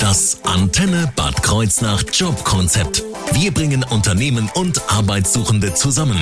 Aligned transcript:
Das 0.00 0.42
Antenne 0.44 1.12
Bad 1.16 1.42
Kreuznach 1.42 2.04
Jobkonzept. 2.12 3.04
Wir 3.32 3.52
bringen 3.52 3.84
Unternehmen 3.84 4.50
und 4.54 4.80
Arbeitssuchende 4.90 5.74
zusammen. 5.74 6.18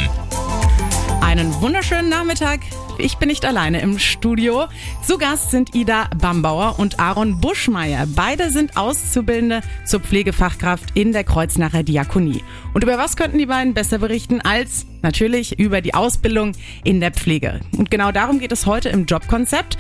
Einen 1.21 1.53
wunderschönen 1.61 2.09
Nachmittag. 2.09 2.61
Ich 2.99 3.17
bin 3.17 3.29
nicht 3.29 3.45
alleine 3.45 3.81
im 3.81 3.99
Studio. 3.99 4.67
Zu 5.05 5.19
Gast 5.19 5.51
sind 5.51 5.75
Ida 5.75 6.09
Bambauer 6.17 6.79
und 6.79 7.01
Aaron 7.01 7.41
Buschmeier. 7.41 8.07
Beide 8.15 8.51
sind 8.51 8.77
Auszubildende 8.77 9.63
zur 9.85 10.01
Pflegefachkraft 10.01 10.91
in 10.95 11.13
der 11.13 11.25
Kreuznacher 11.25 11.83
Diakonie. 11.83 12.45
Und 12.73 12.85
über 12.85 12.99
was 12.99 13.17
könnten 13.17 13.39
die 13.39 13.47
beiden 13.47 13.75
besser 13.75 13.99
berichten 13.99 14.41
als 14.43 14.87
natürlich 15.03 15.59
über 15.59 15.81
die 15.81 15.95
Ausbildung 15.95 16.53
in 16.85 17.01
der 17.01 17.11
Pflege? 17.11 17.61
Und 17.77 17.91
genau 17.91 18.13
darum 18.13 18.39
geht 18.39 18.53
es 18.53 18.67
heute 18.67 18.91
im 18.91 19.07
Jobkonzept. 19.07 19.77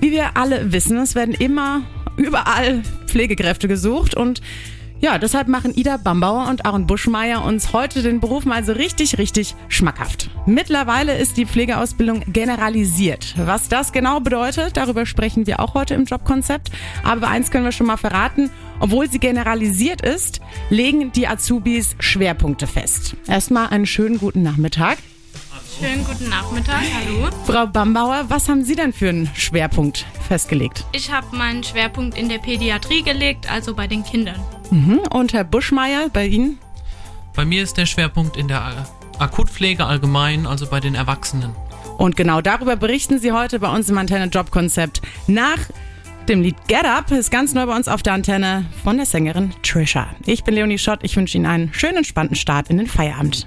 Wie 0.00 0.10
wir 0.10 0.36
alle 0.36 0.72
wissen, 0.72 0.98
es 0.98 1.14
werden 1.14 1.34
immer 1.34 1.82
überall 2.16 2.82
Pflegekräfte 3.06 3.68
gesucht 3.68 4.14
und 4.14 4.40
ja, 4.98 5.18
deshalb 5.18 5.46
machen 5.46 5.74
Ida 5.74 5.98
Bambauer 5.98 6.48
und 6.48 6.64
Aaron 6.64 6.86
Buschmeier 6.86 7.44
uns 7.44 7.74
heute 7.74 8.02
den 8.02 8.18
Beruf 8.18 8.46
mal 8.46 8.64
so 8.64 8.72
richtig, 8.72 9.18
richtig 9.18 9.54
schmackhaft. 9.68 10.30
Mittlerweile 10.46 11.18
ist 11.18 11.36
die 11.36 11.44
Pflegeausbildung 11.44 12.22
generalisiert. 12.32 13.34
Was 13.36 13.68
das 13.68 13.92
genau 13.92 14.20
bedeutet, 14.20 14.78
darüber 14.78 15.04
sprechen 15.04 15.46
wir 15.46 15.60
auch 15.60 15.74
heute 15.74 15.92
im 15.92 16.04
Jobkonzept. 16.04 16.70
Aber 17.04 17.28
eins 17.28 17.50
können 17.50 17.64
wir 17.64 17.72
schon 17.72 17.86
mal 17.86 17.98
verraten. 17.98 18.50
Obwohl 18.80 19.10
sie 19.10 19.18
generalisiert 19.18 20.00
ist, 20.00 20.40
legen 20.70 21.12
die 21.12 21.28
Azubis 21.28 21.94
Schwerpunkte 22.00 22.66
fest. 22.66 23.16
Erstmal 23.28 23.68
einen 23.68 23.86
schönen 23.86 24.18
guten 24.18 24.42
Nachmittag. 24.42 24.96
Schönen 25.78 26.04
guten 26.04 26.30
Nachmittag, 26.30 26.80
hallo. 26.94 27.28
Frau 27.44 27.66
Bambauer, 27.66 28.24
was 28.28 28.48
haben 28.48 28.64
Sie 28.64 28.74
denn 28.74 28.94
für 28.94 29.10
einen 29.10 29.28
Schwerpunkt 29.34 30.06
festgelegt? 30.26 30.86
Ich 30.92 31.12
habe 31.12 31.36
meinen 31.36 31.62
Schwerpunkt 31.62 32.16
in 32.16 32.30
der 32.30 32.38
Pädiatrie 32.38 33.02
gelegt, 33.02 33.50
also 33.50 33.74
bei 33.74 33.86
den 33.86 34.02
Kindern. 34.02 34.40
Mhm. 34.70 35.00
Und 35.10 35.34
Herr 35.34 35.44
Buschmeier, 35.44 36.08
bei 36.10 36.28
Ihnen? 36.28 36.58
Bei 37.34 37.44
mir 37.44 37.62
ist 37.62 37.76
der 37.76 37.84
Schwerpunkt 37.84 38.38
in 38.38 38.48
der 38.48 38.86
Akutpflege 39.18 39.84
allgemein, 39.84 40.46
also 40.46 40.66
bei 40.66 40.80
den 40.80 40.94
Erwachsenen. 40.94 41.54
Und 41.98 42.16
genau 42.16 42.40
darüber 42.40 42.76
berichten 42.76 43.18
Sie 43.18 43.32
heute 43.32 43.58
bei 43.58 43.68
uns 43.68 43.90
im 43.90 43.98
Antenne 43.98 44.26
Jobkonzept 44.26 45.02
nach 45.26 45.58
dem 46.26 46.40
Lied 46.40 46.56
Get 46.68 46.86
Up 46.86 47.10
ist 47.10 47.30
ganz 47.30 47.52
neu 47.52 47.66
bei 47.66 47.76
uns 47.76 47.86
auf 47.86 48.02
der 48.02 48.14
Antenne 48.14 48.64
von 48.82 48.96
der 48.96 49.06
Sängerin 49.06 49.52
Trisha. 49.62 50.08
Ich 50.24 50.42
bin 50.42 50.54
Leonie 50.54 50.78
Schott, 50.78 51.00
ich 51.02 51.16
wünsche 51.16 51.36
Ihnen 51.36 51.46
einen 51.46 51.74
schönen, 51.74 51.98
entspannten 51.98 52.34
Start 52.34 52.70
in 52.70 52.78
den 52.78 52.86
Feierabend. 52.86 53.46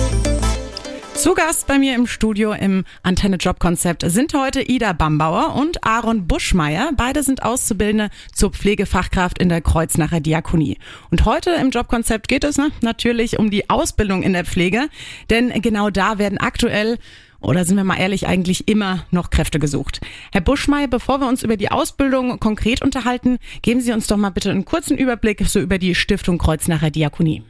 Zu 1.21 1.35
Gast 1.35 1.67
bei 1.67 1.77
mir 1.77 1.93
im 1.93 2.07
Studio 2.07 2.51
im 2.51 2.83
Antenne 3.03 3.35
Jobkonzept 3.35 4.03
sind 4.07 4.33
heute 4.33 4.63
Ida 4.63 4.91
Bambauer 4.91 5.53
und 5.55 5.85
Aaron 5.85 6.25
Buschmeier. 6.25 6.93
Beide 6.97 7.21
sind 7.21 7.43
Auszubildende 7.43 8.09
zur 8.33 8.49
Pflegefachkraft 8.49 9.37
in 9.37 9.47
der 9.47 9.61
Kreuznacher 9.61 10.19
Diakonie. 10.19 10.79
Und 11.11 11.25
heute 11.25 11.51
im 11.51 11.69
Jobkonzept 11.69 12.27
geht 12.27 12.43
es 12.43 12.57
ne, 12.57 12.71
natürlich 12.81 13.37
um 13.37 13.51
die 13.51 13.69
Ausbildung 13.69 14.23
in 14.23 14.33
der 14.33 14.45
Pflege, 14.45 14.89
denn 15.29 15.49
genau 15.61 15.91
da 15.91 16.17
werden 16.17 16.39
aktuell 16.39 16.97
oder 17.39 17.65
sind 17.65 17.77
wir 17.77 17.83
mal 17.83 17.99
ehrlich, 17.99 18.25
eigentlich 18.25 18.67
immer 18.67 19.05
noch 19.11 19.29
Kräfte 19.29 19.59
gesucht. 19.59 20.01
Herr 20.31 20.41
Buschmeier, 20.41 20.87
bevor 20.87 21.19
wir 21.19 21.27
uns 21.27 21.43
über 21.43 21.55
die 21.55 21.69
Ausbildung 21.69 22.39
konkret 22.39 22.81
unterhalten, 22.81 23.37
geben 23.61 23.81
Sie 23.81 23.91
uns 23.91 24.07
doch 24.07 24.17
mal 24.17 24.31
bitte 24.31 24.49
einen 24.49 24.65
kurzen 24.65 24.97
Überblick 24.97 25.45
so 25.45 25.59
über 25.59 25.77
die 25.77 25.93
Stiftung 25.93 26.39
Kreuznacher 26.39 26.89
Diakonie. 26.89 27.43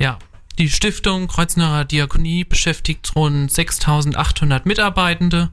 Ja, 0.00 0.18
die 0.58 0.68
Stiftung 0.68 1.26
Kreuznacher 1.26 1.84
Diakonie 1.84 2.44
beschäftigt 2.44 3.14
rund 3.16 3.50
6800 3.50 4.66
Mitarbeitende 4.66 5.50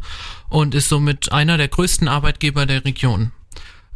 und 0.50 0.76
ist 0.76 0.90
somit 0.90 1.32
einer 1.32 1.58
der 1.58 1.70
größten 1.70 2.08
Arbeitgeber 2.08 2.66
der 2.66 2.86
Region. 2.86 3.32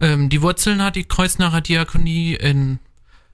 Ähm, 0.01 0.29
die 0.29 0.41
Wurzeln 0.41 0.81
hat 0.81 0.95
die 0.95 1.03
Kreuznacher 1.03 1.61
Diakonie 1.61 2.33
in 2.33 2.79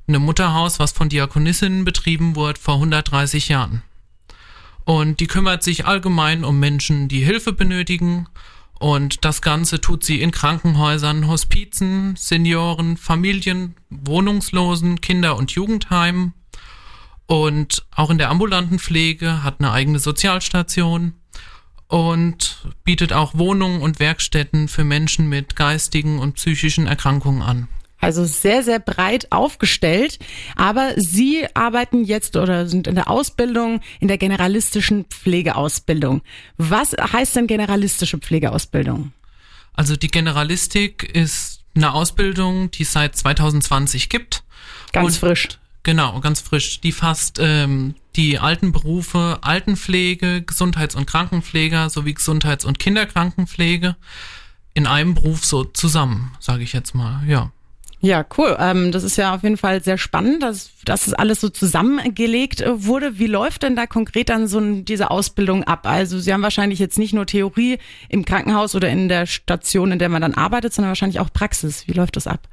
einem 0.08 0.24
Mutterhaus, 0.24 0.80
was 0.80 0.92
von 0.92 1.08
Diakonissinnen 1.08 1.86
betrieben 1.86 2.36
wurde, 2.36 2.60
vor 2.60 2.76
130 2.76 3.48
Jahren. 3.48 3.84
Und 4.84 5.20
die 5.20 5.28
kümmert 5.28 5.64
sich 5.64 5.86
allgemein 5.86 6.44
um 6.44 6.60
Menschen, 6.60 7.08
die 7.08 7.24
Hilfe 7.24 7.54
benötigen. 7.54 8.28
Und 8.80 9.24
das 9.24 9.42
Ganze 9.42 9.80
tut 9.80 10.04
sie 10.04 10.22
in 10.22 10.32
Krankenhäusern, 10.32 11.28
Hospizen, 11.28 12.16
Senioren, 12.18 12.98
Familien, 12.98 13.76
Wohnungslosen, 13.90 15.00
Kinder- 15.00 15.38
und 15.38 15.52
Jugendheimen 15.52 16.34
und 17.32 17.86
auch 17.96 18.10
in 18.10 18.18
der 18.18 18.30
ambulanten 18.30 18.78
Pflege 18.78 19.42
hat 19.42 19.62
eine 19.62 19.72
eigene 19.72 20.00
Sozialstation 20.00 21.14
und 21.88 22.68
bietet 22.84 23.14
auch 23.14 23.38
Wohnungen 23.38 23.82
und 23.82 24.02
Werkstätten 24.02 24.68
für 24.68 24.84
Menschen 24.84 25.30
mit 25.30 25.56
geistigen 25.56 26.20
und 26.20 26.34
psychischen 26.34 26.88
Erkrankungen 26.88 27.42
an. 27.42 27.70
Also 28.02 28.26
sehr, 28.26 28.64
sehr 28.64 28.80
breit 28.80 29.32
aufgestellt. 29.32 30.20
Aber 30.58 30.92
Sie 30.98 31.48
arbeiten 31.54 32.04
jetzt 32.04 32.36
oder 32.36 32.68
sind 32.68 32.88
in 32.88 32.96
der 32.96 33.10
Ausbildung, 33.10 33.80
in 34.02 34.10
der 34.10 34.18
generalistischen 34.18 35.06
Pflegeausbildung. 35.06 36.24
Was 36.58 36.92
heißt 36.92 37.38
denn 37.38 37.48
generalistische 37.48 38.18
Pflegeausbildung? 38.18 39.14
Also 39.72 39.96
die 39.96 40.10
Generalistik 40.10 41.04
ist 41.16 41.62
eine 41.76 41.94
Ausbildung, 41.94 42.72
die 42.72 42.84
es 42.84 42.92
seit 42.92 43.16
2020 43.16 44.10
gibt. 44.10 44.44
Ganz 44.92 45.16
frisch. 45.16 45.61
Genau, 45.84 46.20
ganz 46.20 46.42
frisch. 46.42 46.82
Die 46.82 46.92
fasst 46.92 47.40
ähm, 47.42 47.96
die 48.16 48.38
alten 48.40 48.72
Berufe 48.72 49.40
Altenpflege, 49.42 50.44
Gesundheits- 50.44 50.96
und 50.96 51.08
Krankenpfleger 51.08 51.90
sowie 51.90 52.14
Gesundheits- 52.14 52.66
und 52.66 52.78
Kinderkrankenpflege 52.78 53.96
in 54.74 54.88
einem 54.88 55.16
Beruf 55.16 55.44
so 55.46 55.64
zusammen, 55.64 56.34
sage 56.40 56.64
ich 56.64 56.74
jetzt 56.74 56.94
mal, 56.94 57.24
ja. 57.28 57.52
Ja, 58.04 58.26
cool. 58.36 58.58
Ähm, 58.60 58.92
das 58.92 59.04
ist 59.04 59.16
ja 59.18 59.36
auf 59.36 59.44
jeden 59.44 59.58
Fall 59.58 59.84
sehr 59.84 60.00
spannend, 60.00 60.42
dass, 60.42 60.72
dass 60.86 61.06
das 61.06 61.14
alles 61.14 61.40
so 61.40 61.50
zusammengelegt 61.50 62.62
äh, 62.62 62.84
wurde. 62.84 63.20
Wie 63.20 63.28
läuft 63.28 63.62
denn 63.62 63.76
da 63.76 63.86
konkret 63.86 64.30
dann 64.30 64.48
so 64.48 64.60
diese 64.82 65.12
Ausbildung 65.12 65.64
ab? 65.66 65.86
Also 65.86 66.20
Sie 66.20 66.34
haben 66.34 66.42
wahrscheinlich 66.42 66.80
jetzt 66.80 66.98
nicht 66.98 67.14
nur 67.14 67.28
Theorie 67.28 67.78
im 68.10 68.26
Krankenhaus 68.26 68.74
oder 68.74 68.90
in 68.90 69.08
der 69.08 69.28
Station, 69.28 69.92
in 69.92 70.00
der 70.00 70.10
man 70.10 70.24
dann 70.24 70.34
arbeitet, 70.34 70.74
sondern 70.74 70.90
wahrscheinlich 70.90 71.20
auch 71.20 71.32
Praxis. 71.32 71.88
Wie 71.88 71.94
läuft 71.94 72.16
das 72.16 72.26
ab? 72.26 72.48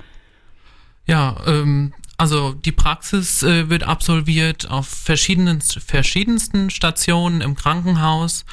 Ja, 1.06 1.36
ähm, 1.46 1.94
also 2.18 2.52
die 2.52 2.72
Praxis 2.72 3.44
äh, 3.44 3.70
wird 3.70 3.84
absolviert 3.84 4.68
auf 4.68 4.88
verschiedenen, 4.88 5.60
verschiedensten 5.60 6.68
Stationen 6.68 7.40
im 7.40 7.54
Krankenhaus, 7.54 8.44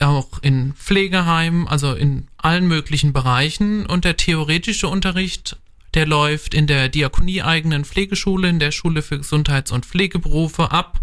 auch 0.00 0.38
in 0.42 0.74
Pflegeheimen, 0.74 1.66
also 1.66 1.94
in 1.94 2.28
allen 2.36 2.68
möglichen 2.68 3.14
Bereichen. 3.14 3.86
Und 3.86 4.04
der 4.04 4.18
theoretische 4.18 4.88
Unterricht, 4.88 5.56
der 5.94 6.06
läuft 6.06 6.52
in 6.52 6.66
der 6.66 6.90
diakonieeigenen 6.90 7.86
Pflegeschule, 7.86 8.50
in 8.50 8.58
der 8.58 8.70
Schule 8.70 9.00
für 9.00 9.16
Gesundheits- 9.16 9.72
und 9.72 9.86
Pflegeberufe 9.86 10.70
ab. 10.70 11.00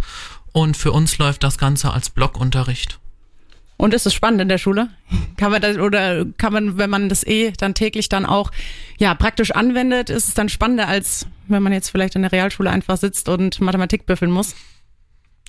Und 0.53 0.78
für 0.78 0.91
uns 0.91 1.18
läuft 1.18 1.44
das 1.44 1.58
Ganze 1.58 1.91
als 1.91 2.12
Blockunterricht. 2.12 3.00
Und 3.77 3.93
ist 3.93 4.07
es 4.07 4.13
spannend 4.13 4.41
in 4.41 4.49
der 4.49 4.57
Schule? 4.57 4.89
Kann 5.38 5.51
man 5.51 5.61
das, 5.61 5.77
oder 5.77 6.25
kann 6.38 6.51
man, 6.51 6.77
wenn 6.79 6.89
man 6.89 7.09
das 7.09 7.25
eh 7.25 7.51
dann 7.51 7.75
täglich 7.75 8.09
dann 8.09 8.25
auch, 8.25 8.51
ja, 8.97 9.13
praktisch 9.13 9.51
anwendet, 9.51 10.09
ist 10.09 10.27
es 10.27 10.33
dann 10.33 10.49
spannender, 10.49 10.88
als 10.88 11.27
wenn 11.47 11.61
man 11.61 11.73
jetzt 11.73 11.89
vielleicht 11.89 12.16
in 12.16 12.23
der 12.23 12.31
Realschule 12.31 12.71
einfach 12.71 12.97
sitzt 12.97 13.29
und 13.29 13.61
Mathematik 13.61 14.07
büffeln 14.07 14.31
muss? 14.31 14.55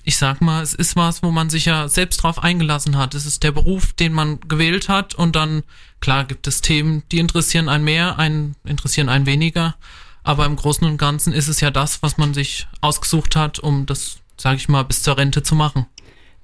Ich 0.03 0.17
sag 0.17 0.41
mal, 0.41 0.61
es 0.63 0.73
ist 0.73 0.95
was, 0.95 1.23
wo 1.23 1.31
man 1.31 1.49
sich 1.49 1.65
ja 1.65 1.87
selbst 1.87 2.23
drauf 2.23 2.41
eingelassen 2.41 2.97
hat. 2.97 3.15
Es 3.15 3.25
ist 3.25 3.43
der 3.43 3.51
Beruf, 3.51 3.93
den 3.93 4.13
man 4.13 4.39
gewählt 4.41 4.89
hat 4.89 5.13
und 5.15 5.35
dann, 5.35 5.63
klar, 5.99 6.23
gibt 6.23 6.47
es 6.47 6.61
Themen, 6.61 7.03
die 7.11 7.19
interessieren 7.19 7.67
einen 7.67 7.83
mehr, 7.83 8.17
einen 8.17 8.55
interessieren 8.63 9.09
einen 9.09 9.25
weniger. 9.25 9.75
Aber 10.23 10.45
im 10.45 10.55
Großen 10.55 10.87
und 10.87 10.97
Ganzen 10.97 11.33
ist 11.33 11.47
es 11.47 11.59
ja 11.61 11.71
das, 11.71 12.01
was 12.03 12.17
man 12.17 12.33
sich 12.33 12.67
ausgesucht 12.81 13.35
hat, 13.35 13.59
um 13.59 13.85
das, 13.85 14.19
sag 14.37 14.55
ich 14.57 14.69
mal, 14.69 14.83
bis 14.83 15.01
zur 15.01 15.17
Rente 15.17 15.43
zu 15.43 15.55
machen. 15.55 15.87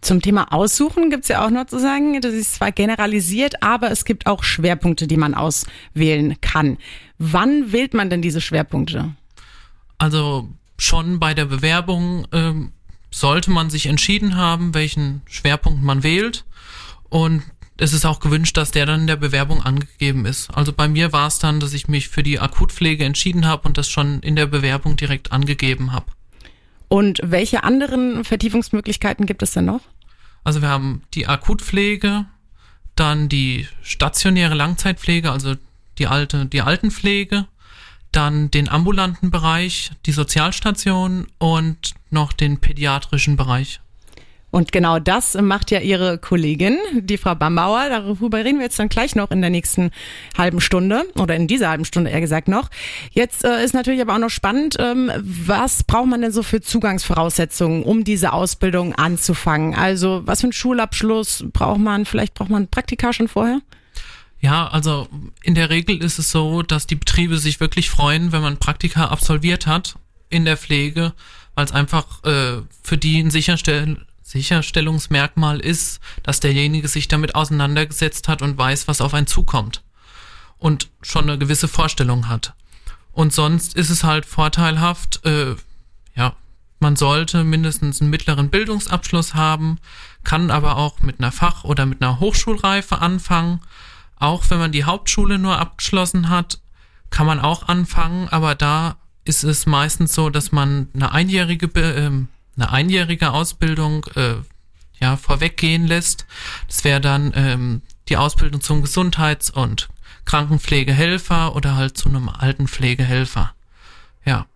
Zum 0.02 0.22
Thema 0.22 0.54
Aussuchen 0.54 1.10
gibt's 1.10 1.30
ja 1.30 1.46
auch 1.46 1.50
noch 1.50 1.66
zu 1.66 1.80
sagen, 1.80 2.22
das 2.22 2.34
ist 2.34 2.56
zwar 2.56 2.72
generalisiert, 2.72 3.64
aber 3.64 3.90
es 3.90 4.06
gibt 4.06 4.28
auch 4.28 4.44
Schwerpunkte, 4.44 5.08
die 5.08 5.18
man 5.18 5.34
auswählen 5.34 6.36
kann. 6.42 6.78
Wann 7.18 7.72
wählt 7.72 7.94
man 7.94 8.10
denn 8.10 8.22
diese 8.22 8.42
Schwerpunkte? 8.42 9.16
Also 9.98 10.48
schon 10.78 11.20
bei 11.20 11.34
der 11.34 11.46
Bewerbung 11.46 12.28
ähm, 12.32 12.72
sollte 13.12 13.50
man 13.50 13.70
sich 13.70 13.88
entschieden 13.88 14.36
haben, 14.36 14.74
welchen 14.74 15.22
Schwerpunkt 15.26 15.82
man 15.82 16.04
wählt. 16.04 16.46
Und 17.10 17.44
es 17.78 17.94
ist 17.94 18.06
auch 18.06 18.20
gewünscht, 18.20 18.58
dass 18.58 18.72
der 18.72 18.86
dann 18.86 19.02
in 19.02 19.08
der 19.08 19.16
Bewerbung 19.16 19.62
angegeben 19.62 20.26
ist. 20.26 20.50
Also 20.56 20.72
bei 20.72 20.88
mir 20.88 21.12
war 21.14 21.28
es 21.28 21.40
dann, 21.40 21.60
dass 21.60 21.74
ich 21.74 21.88
mich 21.88 22.10
für 22.10 22.24
die 22.24 22.40
Akutpflege 22.40 23.04
entschieden 23.04 23.46
habe 23.46 23.68
und 23.68 23.78
das 23.78 23.90
schon 23.90 24.22
in 24.22 24.36
der 24.36 24.46
Bewerbung 24.46 24.96
direkt 24.96 25.32
angegeben 25.32 25.92
habe. 25.92 26.06
Und 26.96 27.20
welche 27.22 27.66
anderen 27.66 28.24
Vertiefungsmöglichkeiten 28.24 29.26
gibt 29.26 29.44
es 29.44 29.52
denn 29.52 29.66
noch? 29.66 29.82
Also 30.46 30.62
wir 30.62 30.70
haben 30.70 31.02
die 31.14 31.28
Akutpflege, 31.28 32.26
dann 32.96 33.28
die 33.28 33.68
stationäre 33.82 34.56
Langzeitpflege, 34.56 35.30
also 35.30 35.56
die 35.98 36.08
alte, 36.08 36.46
die 36.46 36.62
Altenpflege, 36.62 37.48
dann 38.14 38.50
den 38.50 38.70
ambulanten 38.70 39.30
Bereich, 39.30 39.92
die 40.06 40.14
Sozialstation 40.14 41.28
und 41.38 41.96
noch 42.12 42.32
den 42.32 42.62
pädiatrischen 42.62 43.36
Bereich. 43.36 43.82
Und 44.56 44.72
genau 44.72 45.00
das 45.00 45.34
macht 45.34 45.70
ja 45.70 45.82
Ihre 45.82 46.18
Kollegin, 46.18 46.78
die 46.94 47.18
Frau 47.18 47.36
Bambauer. 47.36 47.90
Darüber 47.90 48.38
reden 48.38 48.60
wir 48.60 48.64
jetzt 48.64 48.80
dann 48.80 48.88
gleich 48.88 49.14
noch 49.14 49.30
in 49.30 49.42
der 49.42 49.50
nächsten 49.50 49.92
halben 50.38 50.62
Stunde 50.62 51.04
oder 51.16 51.36
in 51.36 51.48
dieser 51.48 51.68
halben 51.68 51.84
Stunde 51.84 52.10
eher 52.10 52.22
gesagt 52.22 52.48
noch. 52.48 52.70
Jetzt 53.12 53.44
äh, 53.44 53.66
ist 53.66 53.74
natürlich 53.74 54.00
aber 54.00 54.14
auch 54.14 54.20
noch 54.20 54.30
spannend, 54.30 54.78
ähm, 54.80 55.12
was 55.22 55.84
braucht 55.84 56.08
man 56.08 56.22
denn 56.22 56.32
so 56.32 56.42
für 56.42 56.62
Zugangsvoraussetzungen, 56.62 57.84
um 57.84 58.06
diese 58.06 58.32
Ausbildung 58.32 58.96
anzufangen? 58.96 59.76
Also 59.76 60.22
was 60.24 60.40
für 60.40 60.46
einen 60.46 60.54
Schulabschluss 60.54 61.44
braucht 61.52 61.82
man? 61.82 62.06
Vielleicht 62.06 62.34
braucht 62.34 62.50
man 62.50 62.70
Praktika 62.70 63.12
schon 63.12 63.28
vorher? 63.28 63.60
Ja, 64.40 64.70
also 64.70 65.10
in 65.44 65.56
der 65.56 65.70
Regel 65.70 66.02
ist 66.02 66.18
es 66.18 66.32
so, 66.32 66.62
dass 66.62 66.88
die 66.88 66.96
Betriebe 66.96 67.40
sich 67.40 67.60
wirklich 67.60 67.90
freuen, 67.90 68.32
wenn 68.32 68.42
man 68.42 68.56
Praktika 68.56 69.08
absolviert 69.08 69.68
hat 69.68 69.96
in 70.30 70.46
der 70.46 70.56
Pflege, 70.56 71.12
weil 71.56 71.66
es 71.66 71.74
einfach 71.74 72.24
äh, 72.24 72.62
für 72.84 72.98
die 72.98 73.20
ein 73.20 73.32
Sicherstellen 73.32 74.06
Sicherstellungsmerkmal 74.36 75.62
ist, 75.62 76.02
dass 76.22 76.42
derjenige 76.42 76.90
sich 76.90 77.08
damit 77.08 77.36
auseinandergesetzt 77.36 78.28
hat 78.28 78.42
und 78.42 78.58
weiß, 78.58 78.88
was 78.90 79.00
auf 79.00 79.14
einen 79.14 79.28
zukommt 79.28 79.82
und 80.58 80.90
schon 81.02 81.30
eine 81.30 81.38
gewisse 81.38 81.70
Vorstellung 81.70 82.28
hat. 82.28 82.54
Und 83.14 83.34
sonst 83.34 83.76
ist 83.76 83.90
es 83.90 84.04
halt 84.04 84.26
vorteilhaft, 84.26 85.26
äh, 85.26 85.56
ja, 86.16 86.36
man 86.82 86.98
sollte 86.98 87.46
mindestens 87.46 88.02
einen 88.02 88.10
mittleren 88.10 88.50
Bildungsabschluss 88.50 89.36
haben, 89.36 89.80
kann 90.26 90.52
aber 90.52 90.76
auch 90.76 91.00
mit 91.00 91.20
einer 91.20 91.32
Fach- 91.32 91.64
oder 91.64 91.86
mit 91.86 92.02
einer 92.02 92.20
Hochschulreife 92.20 93.00
anfangen. 93.00 93.62
Auch 94.18 94.44
wenn 94.50 94.60
man 94.60 94.74
die 94.74 94.84
Hauptschule 94.84 95.40
nur 95.40 95.58
abgeschlossen 95.58 96.28
hat, 96.28 96.60
kann 97.10 97.26
man 97.26 97.40
auch 97.40 97.70
anfangen, 97.70 98.28
aber 98.28 98.54
da 98.54 98.98
ist 99.24 99.46
es 99.46 99.66
meistens 99.66 100.14
so, 100.14 100.30
dass 100.30 100.52
man 100.52 100.90
eine 100.94 101.14
einjährige 101.14 101.68
äh, 101.80 102.12
eine 102.56 102.72
einjährige 102.72 103.32
Ausbildung 103.32 104.06
äh, 104.16 104.36
ja, 105.00 105.18
vorweggehen 105.18 105.88
lässt. 105.88 106.26
Das 106.68 106.84
wäre 106.84 107.02
dann 107.02 107.34
ähm, 107.36 107.82
die 108.10 108.18
Ausbildung 108.18 108.62
zum 108.62 108.82
Gesundheits- 108.82 109.50
und 109.50 109.90
Krankenpflegehelfer 110.26 111.56
oder 111.56 111.76
halt 111.76 111.98
zu 111.98 112.10
einem 112.10 112.30
Altenpflegehelfer. 112.30 113.54
Ja. 114.26 114.48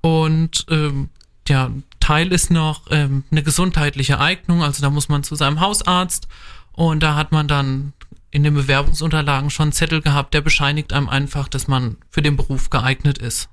Und 0.00 0.66
ähm, 0.70 1.10
ja, 1.48 1.70
Teil 2.00 2.32
ist 2.32 2.50
noch 2.50 2.82
ähm, 2.90 3.24
eine 3.30 3.42
gesundheitliche 3.42 4.18
Eignung, 4.18 4.62
also 4.62 4.82
da 4.82 4.90
muss 4.90 5.08
man 5.08 5.24
zu 5.24 5.34
seinem 5.34 5.60
Hausarzt 5.60 6.28
und 6.72 7.02
da 7.02 7.14
hat 7.14 7.32
man 7.32 7.48
dann 7.48 7.92
in 8.30 8.42
den 8.42 8.54
Bewerbungsunterlagen 8.54 9.50
schon 9.50 9.64
einen 9.64 9.72
Zettel 9.72 10.00
gehabt, 10.00 10.34
der 10.34 10.40
bescheinigt 10.40 10.92
einem 10.92 11.08
einfach, 11.08 11.48
dass 11.48 11.68
man 11.68 11.96
für 12.10 12.22
den 12.22 12.36
Beruf 12.36 12.70
geeignet 12.70 13.18
ist. 13.18 13.48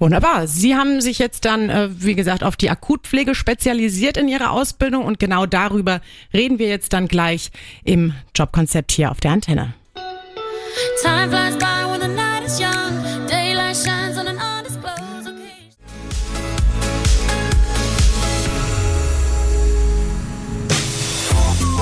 Wunderbar. 0.00 0.46
Sie 0.46 0.74
haben 0.74 1.02
sich 1.02 1.18
jetzt 1.18 1.44
dann, 1.44 1.68
äh, 1.68 1.90
wie 1.92 2.14
gesagt, 2.14 2.42
auf 2.42 2.56
die 2.56 2.70
Akutpflege 2.70 3.34
spezialisiert 3.34 4.16
in 4.16 4.28
Ihrer 4.28 4.50
Ausbildung 4.50 5.04
und 5.04 5.18
genau 5.18 5.44
darüber 5.44 6.00
reden 6.32 6.58
wir 6.58 6.68
jetzt 6.68 6.94
dann 6.94 7.06
gleich 7.06 7.50
im 7.84 8.14
Jobkonzept 8.34 8.92
hier 8.92 9.10
auf 9.10 9.20
der 9.20 9.32
Antenne. 9.32 9.74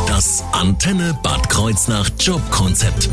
Das 0.08 0.42
Antenne 0.52 1.16
Bad 1.22 1.48
Kreuznach 1.48 2.10
Jobkonzept. 2.18 3.08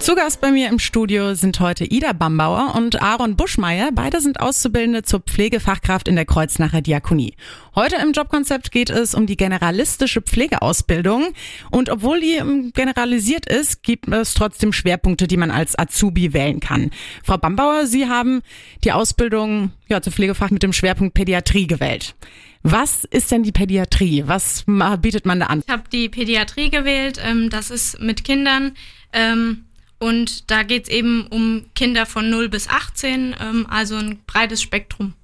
Zu 0.00 0.14
Gast 0.14 0.40
bei 0.40 0.50
mir 0.50 0.70
im 0.70 0.78
Studio 0.78 1.34
sind 1.34 1.60
heute 1.60 1.84
Ida 1.84 2.14
Bambauer 2.14 2.74
und 2.74 3.02
Aaron 3.02 3.36
Buschmeier. 3.36 3.90
Beide 3.92 4.22
sind 4.22 4.40
Auszubildende 4.40 5.02
zur 5.02 5.20
Pflegefachkraft 5.20 6.08
in 6.08 6.16
der 6.16 6.24
Kreuznacher 6.24 6.80
Diakonie. 6.80 7.34
Heute 7.74 7.96
im 7.96 8.12
Jobkonzept 8.12 8.72
geht 8.72 8.88
es 8.88 9.14
um 9.14 9.26
die 9.26 9.36
generalistische 9.36 10.22
Pflegeausbildung. 10.22 11.34
Und 11.70 11.90
obwohl 11.90 12.18
die 12.18 12.36
ähm, 12.36 12.72
generalisiert 12.74 13.44
ist, 13.44 13.82
gibt 13.82 14.08
es 14.08 14.32
trotzdem 14.32 14.72
Schwerpunkte, 14.72 15.26
die 15.26 15.36
man 15.36 15.50
als 15.50 15.78
Azubi 15.78 16.32
wählen 16.32 16.60
kann. 16.60 16.90
Frau 17.22 17.36
Bambauer, 17.36 17.84
Sie 17.84 18.08
haben 18.08 18.40
die 18.84 18.92
Ausbildung 18.92 19.72
ja, 19.90 20.00
zur 20.00 20.14
Pflegefach 20.14 20.50
mit 20.50 20.62
dem 20.62 20.72
Schwerpunkt 20.72 21.12
Pädiatrie 21.12 21.66
gewählt. 21.66 22.14
Was 22.62 23.04
ist 23.04 23.30
denn 23.30 23.42
die 23.42 23.52
Pädiatrie? 23.52 24.24
Was 24.26 24.64
bietet 25.02 25.26
man 25.26 25.40
da 25.40 25.46
an? 25.46 25.62
Ich 25.66 25.70
habe 25.70 25.84
die 25.92 26.08
Pädiatrie 26.08 26.70
gewählt. 26.70 27.20
Ähm, 27.22 27.50
das 27.50 27.70
ist 27.70 28.00
mit 28.00 28.24
Kindern. 28.24 28.72
Ähm, 29.12 29.66
und 30.00 30.50
da 30.50 30.62
geht 30.64 30.84
es 30.84 30.88
eben 30.90 31.26
um 31.28 31.66
Kinder 31.74 32.06
von 32.06 32.28
0 32.28 32.48
bis 32.48 32.68
18, 32.68 33.36
ähm, 33.40 33.66
also 33.68 33.96
ein 33.96 34.18
breites 34.26 34.62
Spektrum. 34.62 35.14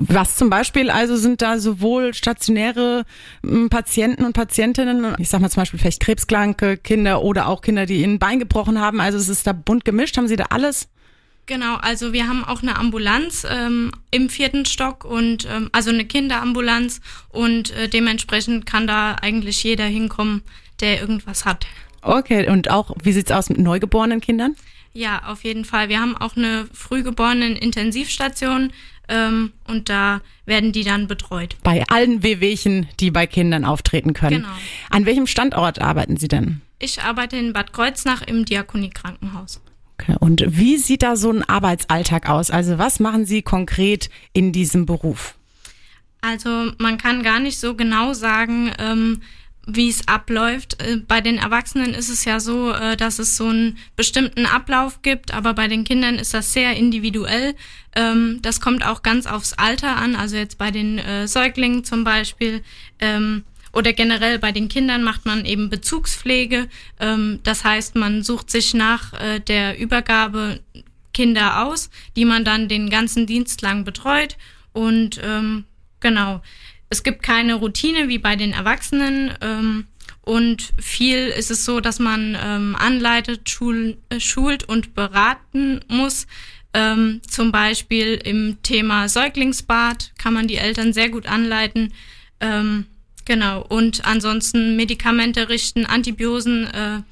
Was 0.00 0.36
zum 0.36 0.48
Beispiel 0.48 0.90
also 0.90 1.16
sind 1.16 1.42
da 1.42 1.58
sowohl 1.58 2.14
stationäre 2.14 3.04
ähm, 3.42 3.68
Patienten 3.68 4.24
und 4.24 4.32
Patientinnen, 4.32 5.16
ich 5.18 5.28
sag 5.28 5.40
mal 5.40 5.50
zum 5.50 5.62
Beispiel 5.62 5.80
vielleicht 5.80 6.00
krebskranke 6.00 6.76
Kinder 6.76 7.22
oder 7.22 7.48
auch 7.48 7.62
Kinder, 7.62 7.84
die 7.84 8.02
ihnen 8.02 8.20
Bein 8.20 8.38
gebrochen 8.38 8.78
haben. 8.80 9.00
Also 9.00 9.18
es 9.18 9.28
ist 9.28 9.46
da 9.46 9.52
bunt 9.52 9.84
gemischt. 9.84 10.16
Haben 10.16 10.28
Sie 10.28 10.36
da 10.36 10.46
alles? 10.50 10.88
Genau, 11.46 11.76
also 11.76 12.12
wir 12.12 12.28
haben 12.28 12.44
auch 12.44 12.62
eine 12.62 12.76
Ambulanz 12.76 13.44
ähm, 13.50 13.90
im 14.10 14.28
vierten 14.28 14.66
Stock 14.66 15.06
und 15.06 15.48
ähm, 15.50 15.70
also 15.72 15.90
eine 15.90 16.04
Kinderambulanz 16.04 17.00
und 17.30 17.70
äh, 17.70 17.88
dementsprechend 17.88 18.66
kann 18.66 18.86
da 18.86 19.14
eigentlich 19.14 19.64
jeder 19.64 19.86
hinkommen, 19.86 20.42
der 20.80 21.00
irgendwas 21.00 21.46
hat. 21.46 21.66
Okay, 22.08 22.48
und 22.48 22.70
auch, 22.70 22.96
wie 23.02 23.12
sieht's 23.12 23.30
aus 23.30 23.50
mit 23.50 23.58
neugeborenen 23.58 24.22
Kindern? 24.22 24.56
Ja, 24.94 25.24
auf 25.26 25.44
jeden 25.44 25.66
Fall. 25.66 25.90
Wir 25.90 26.00
haben 26.00 26.16
auch 26.16 26.36
eine 26.36 26.66
frühgeborenen 26.72 27.54
Intensivstation 27.54 28.72
ähm, 29.08 29.52
und 29.66 29.90
da 29.90 30.22
werden 30.46 30.72
die 30.72 30.84
dann 30.84 31.06
betreut. 31.06 31.56
Bei 31.62 31.84
allen 31.88 32.22
Wehwehchen, 32.22 32.88
die 32.98 33.10
bei 33.10 33.26
Kindern 33.26 33.66
auftreten 33.66 34.14
können. 34.14 34.42
Genau. 34.42 34.54
An 34.88 35.04
welchem 35.04 35.26
Standort 35.26 35.82
arbeiten 35.82 36.16
Sie 36.16 36.28
denn? 36.28 36.62
Ich 36.78 37.02
arbeite 37.02 37.36
in 37.36 37.52
Bad 37.52 37.74
Kreuznach 37.74 38.22
im 38.22 38.46
Diakoniekrankenhaus. 38.46 39.60
Okay. 40.00 40.16
Und 40.18 40.44
wie 40.46 40.78
sieht 40.78 41.02
da 41.02 41.14
so 41.14 41.30
ein 41.30 41.42
Arbeitsalltag 41.42 42.30
aus? 42.30 42.50
Also 42.50 42.78
was 42.78 43.00
machen 43.00 43.26
Sie 43.26 43.42
konkret 43.42 44.08
in 44.32 44.52
diesem 44.52 44.86
Beruf? 44.86 45.34
Also 46.22 46.72
man 46.78 46.96
kann 46.96 47.22
gar 47.22 47.38
nicht 47.38 47.58
so 47.58 47.74
genau 47.74 48.14
sagen, 48.14 48.72
ähm, 48.78 49.20
wie 49.70 49.90
es 49.90 50.08
abläuft. 50.08 50.82
Äh, 50.82 50.96
bei 50.96 51.20
den 51.20 51.36
Erwachsenen 51.36 51.92
ist 51.92 52.08
es 52.08 52.24
ja 52.24 52.40
so, 52.40 52.72
äh, 52.72 52.96
dass 52.96 53.18
es 53.18 53.36
so 53.36 53.48
einen 53.48 53.78
bestimmten 53.96 54.46
Ablauf 54.46 55.02
gibt, 55.02 55.34
aber 55.34 55.52
bei 55.52 55.68
den 55.68 55.84
Kindern 55.84 56.16
ist 56.16 56.32
das 56.32 56.52
sehr 56.54 56.74
individuell. 56.74 57.54
Ähm, 57.94 58.38
das 58.40 58.60
kommt 58.60 58.84
auch 58.84 59.02
ganz 59.02 59.26
aufs 59.26 59.52
Alter 59.52 59.96
an, 59.96 60.16
also 60.16 60.36
jetzt 60.36 60.56
bei 60.56 60.70
den 60.70 60.98
äh, 60.98 61.28
Säuglingen 61.28 61.84
zum 61.84 62.02
Beispiel 62.02 62.62
ähm, 62.98 63.44
oder 63.74 63.92
generell 63.92 64.38
bei 64.38 64.52
den 64.52 64.70
Kindern 64.70 65.02
macht 65.02 65.26
man 65.26 65.44
eben 65.44 65.68
Bezugspflege. 65.68 66.68
Ähm, 66.98 67.40
das 67.42 67.62
heißt, 67.62 67.94
man 67.94 68.22
sucht 68.22 68.50
sich 68.50 68.72
nach 68.72 69.12
der 69.46 69.78
Übergabe 69.78 70.60
Kinder 71.12 71.66
aus, 71.66 71.90
die 72.16 72.24
man 72.24 72.44
dann 72.44 72.68
den 72.68 72.88
ganzen 72.88 73.26
Dienst 73.26 73.60
lang 73.60 73.84
betreut 73.84 74.38
und 74.72 75.20
genau 76.00 76.40
es 76.90 77.02
gibt 77.02 77.22
keine 77.22 77.54
Routine 77.54 78.08
wie 78.08 78.18
bei 78.18 78.36
den 78.36 78.52
Erwachsenen. 78.52 79.32
Ähm, 79.40 79.86
und 80.22 80.72
viel 80.78 81.28
ist 81.28 81.50
es 81.50 81.64
so, 81.64 81.80
dass 81.80 81.98
man 81.98 82.36
ähm, 82.42 82.76
anleitet, 82.76 83.48
schul, 83.48 83.96
äh, 84.10 84.20
schult 84.20 84.64
und 84.64 84.94
beraten 84.94 85.80
muss. 85.88 86.26
Ähm, 86.74 87.22
zum 87.26 87.50
Beispiel 87.50 88.20
im 88.24 88.58
Thema 88.62 89.08
Säuglingsbad 89.08 90.12
kann 90.18 90.34
man 90.34 90.46
die 90.46 90.56
Eltern 90.56 90.92
sehr 90.92 91.08
gut 91.08 91.26
anleiten. 91.26 91.94
Ähm, 92.40 92.86
genau. 93.24 93.64
Und 93.66 94.04
ansonsten 94.04 94.76
Medikamente 94.76 95.48
richten, 95.48 95.86
Antibiosen 95.86 96.66
äh, 96.66 97.02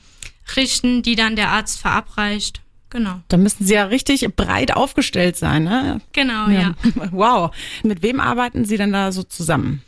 richten, 0.55 1.03
die 1.03 1.17
dann 1.17 1.37
der 1.37 1.51
Arzt 1.51 1.81
verabreicht. 1.81 2.61
Genau. 2.91 3.21
Da 3.29 3.37
müssen 3.37 3.67
Sie 3.67 3.75
ja 3.75 3.85
richtig 3.85 4.27
breit 4.37 4.75
aufgestellt 4.75 5.37
sein, 5.37 5.65
ne? 5.65 6.01
Genau, 6.13 6.49
ja. 6.49 6.61
ja. 6.61 6.75
Wow. 7.13 7.55
Mit 7.83 8.03
wem 8.03 8.21
arbeiten 8.21 8.65
Sie 8.65 8.77
denn 8.77 8.93
da 8.93 9.13
so 9.13 9.23
zusammen? 9.23 9.83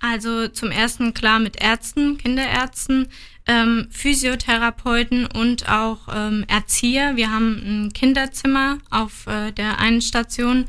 Also 0.00 0.48
zum 0.48 0.70
ersten 0.70 1.14
klar 1.14 1.38
mit 1.38 1.60
Ärzten, 1.62 2.18
Kinderärzten, 2.18 3.08
ähm, 3.46 3.88
Physiotherapeuten 3.90 5.26
und 5.26 5.68
auch 5.68 6.08
ähm, 6.14 6.44
Erzieher. 6.46 7.16
Wir 7.16 7.30
haben 7.30 7.62
ein 7.86 7.92
Kinderzimmer 7.92 8.78
auf 8.90 9.26
äh, 9.26 9.52
der 9.52 9.78
einen 9.78 10.02
Station, 10.02 10.66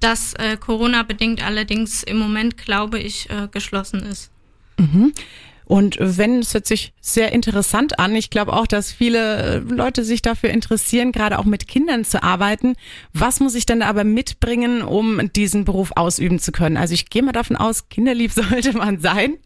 das 0.00 0.34
äh, 0.34 0.56
Corona-bedingt 0.56 1.44
allerdings 1.44 2.02
im 2.02 2.18
Moment, 2.18 2.56
glaube 2.56 2.98
ich, 2.98 3.30
äh, 3.30 3.48
geschlossen 3.50 4.02
ist. 4.02 4.30
Mhm. 4.78 5.12
Und 5.72 5.96
wenn, 5.98 6.40
es 6.40 6.52
hört 6.52 6.66
sich 6.66 6.92
sehr 7.00 7.32
interessant 7.32 7.98
an. 7.98 8.14
Ich 8.14 8.28
glaube 8.28 8.52
auch, 8.52 8.66
dass 8.66 8.92
viele 8.92 9.36
äh, 9.36 9.56
Leute 9.56 10.04
sich 10.04 10.20
dafür 10.20 10.50
interessieren, 10.50 11.12
gerade 11.12 11.38
auch 11.38 11.46
mit 11.46 11.66
Kindern 11.66 12.04
zu 12.04 12.22
arbeiten. 12.22 12.74
Was 13.14 13.40
muss 13.40 13.54
ich 13.54 13.64
denn 13.64 13.80
da 13.80 13.86
aber 13.86 14.04
mitbringen, 14.04 14.82
um 14.82 15.32
diesen 15.32 15.64
Beruf 15.64 15.92
ausüben 15.96 16.40
zu 16.40 16.52
können? 16.52 16.76
Also 16.76 16.92
ich 16.92 17.08
gehe 17.08 17.22
mal 17.22 17.32
davon 17.32 17.56
aus, 17.56 17.88
kinderlieb 17.88 18.32
sollte 18.34 18.76
man 18.76 19.00
sein. 19.00 19.38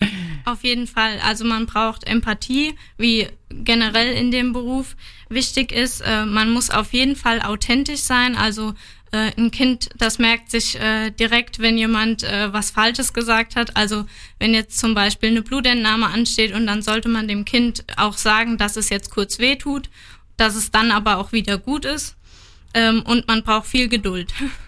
Auf 0.47 0.63
jeden 0.63 0.87
Fall. 0.87 1.19
Also 1.25 1.45
man 1.45 1.67
braucht 1.67 2.07
Empathie, 2.07 2.77
wie 2.99 3.27
generell 3.51 4.15
in 4.15 4.31
dem 4.31 4.53
Beruf 4.53 4.95
wichtig 5.29 5.73
ist. 5.73 6.03
Äh, 6.03 6.25
man 6.25 6.53
muss 6.53 6.71
auf 6.71 6.93
jeden 6.93 7.17
Fall 7.17 7.43
authentisch 7.43 8.03
sein. 8.03 8.37
Also 8.37 8.73
äh, 9.11 9.33
ein 9.37 9.51
Kind, 9.51 9.89
das 9.99 10.21
merkt 10.21 10.53
sich 10.53 10.79
äh, 10.79 11.11
direkt, 11.11 11.59
wenn 11.59 11.77
jemand 11.77 12.23
äh, 12.23 12.53
was 12.53 12.71
Falsches 12.71 13.13
gesagt 13.13 13.57
hat. 13.57 13.77
Also 13.77 14.07
wenn 14.39 14.55
jetzt 14.55 14.79
zum 14.79 14.95
Beispiel 14.95 15.31
eine 15.31 15.43
Blutentnahme 15.43 16.07
ansteht 16.07 16.55
und 16.55 16.69
dann 16.69 16.81
sollte 16.81 17.09
man 17.09 17.27
dem 17.27 17.45
Kind 17.45 17.85
auch 17.97 18.17
sagen, 18.17 18.57
dass 18.57 18.77
es 18.77 18.89
jetzt 18.89 19.11
kurz 19.11 19.41
weh 19.41 19.57
tut, 19.57 19.91
dass 20.37 20.55
es 20.55 20.71
dann 20.71 20.93
aber 20.93 21.17
auch 21.17 21.33
wieder 21.33 21.59
gut 21.59 21.85
ist. 21.85 22.15
Ähm, 22.73 23.03
und 23.03 23.27
man 23.27 23.43
braucht 23.43 23.67
viel 23.67 23.89
Geduld. 23.89 24.33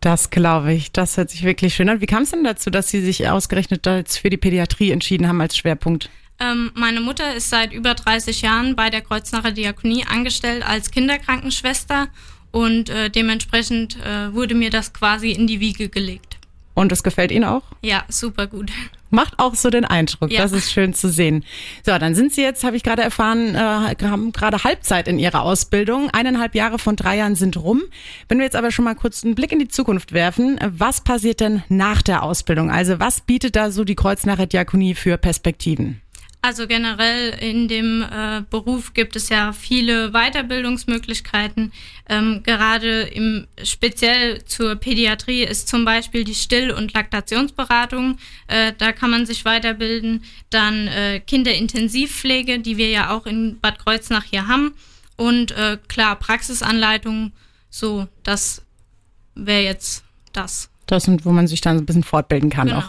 Das 0.00 0.30
glaube 0.30 0.72
ich. 0.72 0.92
Das 0.92 1.16
hört 1.16 1.30
sich 1.30 1.42
wirklich 1.42 1.74
schön 1.74 1.88
an. 1.88 2.00
Wie 2.00 2.06
kam 2.06 2.22
es 2.22 2.30
denn 2.30 2.44
dazu, 2.44 2.70
dass 2.70 2.88
Sie 2.88 3.00
sich 3.00 3.28
ausgerechnet 3.28 3.86
für 4.08 4.30
die 4.30 4.36
Pädiatrie 4.36 4.90
entschieden 4.90 5.28
haben 5.28 5.40
als 5.40 5.56
Schwerpunkt? 5.56 6.08
Ähm, 6.40 6.72
meine 6.74 7.00
Mutter 7.02 7.34
ist 7.34 7.50
seit 7.50 7.72
über 7.72 7.94
30 7.94 8.40
Jahren 8.40 8.74
bei 8.74 8.88
der 8.88 9.02
Kreuznacher 9.02 9.52
Diakonie 9.52 10.06
angestellt 10.06 10.66
als 10.66 10.90
Kinderkrankenschwester 10.90 12.08
und 12.50 12.88
äh, 12.88 13.10
dementsprechend 13.10 13.98
äh, 14.04 14.32
wurde 14.32 14.54
mir 14.54 14.70
das 14.70 14.94
quasi 14.94 15.32
in 15.32 15.46
die 15.46 15.60
Wiege 15.60 15.90
gelegt. 15.90 16.38
Und 16.74 16.90
das 16.90 17.02
gefällt 17.02 17.30
Ihnen 17.30 17.44
auch? 17.44 17.62
Ja, 17.82 18.04
super 18.08 18.46
gut. 18.46 18.72
Macht 19.10 19.38
auch 19.38 19.54
so 19.54 19.70
den 19.70 19.84
Eindruck. 19.84 20.30
Ja. 20.30 20.42
Das 20.42 20.52
ist 20.52 20.72
schön 20.72 20.94
zu 20.94 21.08
sehen. 21.08 21.44
So, 21.84 21.96
dann 21.98 22.14
sind 22.14 22.32
Sie 22.32 22.42
jetzt, 22.42 22.64
habe 22.64 22.76
ich 22.76 22.82
gerade 22.82 23.02
erfahren, 23.02 23.54
äh, 23.54 23.96
haben 24.04 24.32
gerade 24.32 24.64
Halbzeit 24.64 25.08
in 25.08 25.18
Ihrer 25.18 25.42
Ausbildung. 25.42 26.10
Eineinhalb 26.10 26.54
Jahre 26.54 26.78
von 26.78 26.96
drei 26.96 27.16
Jahren 27.18 27.34
sind 27.34 27.56
rum. 27.56 27.82
Wenn 28.28 28.38
wir 28.38 28.44
jetzt 28.44 28.56
aber 28.56 28.70
schon 28.70 28.84
mal 28.84 28.94
kurz 28.94 29.24
einen 29.24 29.34
Blick 29.34 29.52
in 29.52 29.58
die 29.58 29.68
Zukunft 29.68 30.12
werfen, 30.12 30.58
was 30.64 31.02
passiert 31.02 31.40
denn 31.40 31.62
nach 31.68 32.02
der 32.02 32.22
Ausbildung? 32.22 32.70
Also 32.70 33.00
was 33.00 33.20
bietet 33.20 33.56
da 33.56 33.70
so 33.70 33.84
die 33.84 33.96
Kreuznacher 33.96 34.46
Diakonie 34.46 34.94
für 34.94 35.18
Perspektiven? 35.18 36.00
Also 36.42 36.66
generell 36.66 37.30
in 37.40 37.68
dem 37.68 38.02
äh, 38.02 38.42
Beruf 38.48 38.94
gibt 38.94 39.14
es 39.14 39.28
ja 39.28 39.52
viele 39.52 40.12
Weiterbildungsmöglichkeiten. 40.12 41.70
Ähm, 42.08 42.42
gerade 42.42 43.02
im 43.02 43.46
speziell 43.62 44.42
zur 44.46 44.76
Pädiatrie 44.76 45.42
ist 45.44 45.68
zum 45.68 45.84
Beispiel 45.84 46.24
die 46.24 46.34
Still- 46.34 46.70
und 46.70 46.94
Laktationsberatung. 46.94 48.16
Äh, 48.46 48.72
da 48.78 48.92
kann 48.92 49.10
man 49.10 49.26
sich 49.26 49.44
weiterbilden. 49.44 50.24
Dann 50.48 50.88
äh, 50.88 51.20
Kinderintensivpflege, 51.20 52.58
die 52.60 52.78
wir 52.78 52.88
ja 52.88 53.10
auch 53.10 53.26
in 53.26 53.60
Bad 53.60 53.78
Kreuznach 53.78 54.24
hier 54.24 54.48
haben. 54.48 54.72
Und 55.16 55.50
äh, 55.52 55.76
klar 55.88 56.16
Praxisanleitungen. 56.16 57.32
So, 57.68 58.08
das 58.22 58.62
wäre 59.34 59.62
jetzt 59.62 60.04
das. 60.32 60.70
Das 60.86 61.04
sind, 61.04 61.26
wo 61.26 61.32
man 61.32 61.46
sich 61.46 61.60
dann 61.60 61.76
so 61.76 61.82
ein 61.82 61.86
bisschen 61.86 62.02
fortbilden 62.02 62.48
kann 62.48 62.68
Genau. 62.68 62.80
auch. 62.80 62.88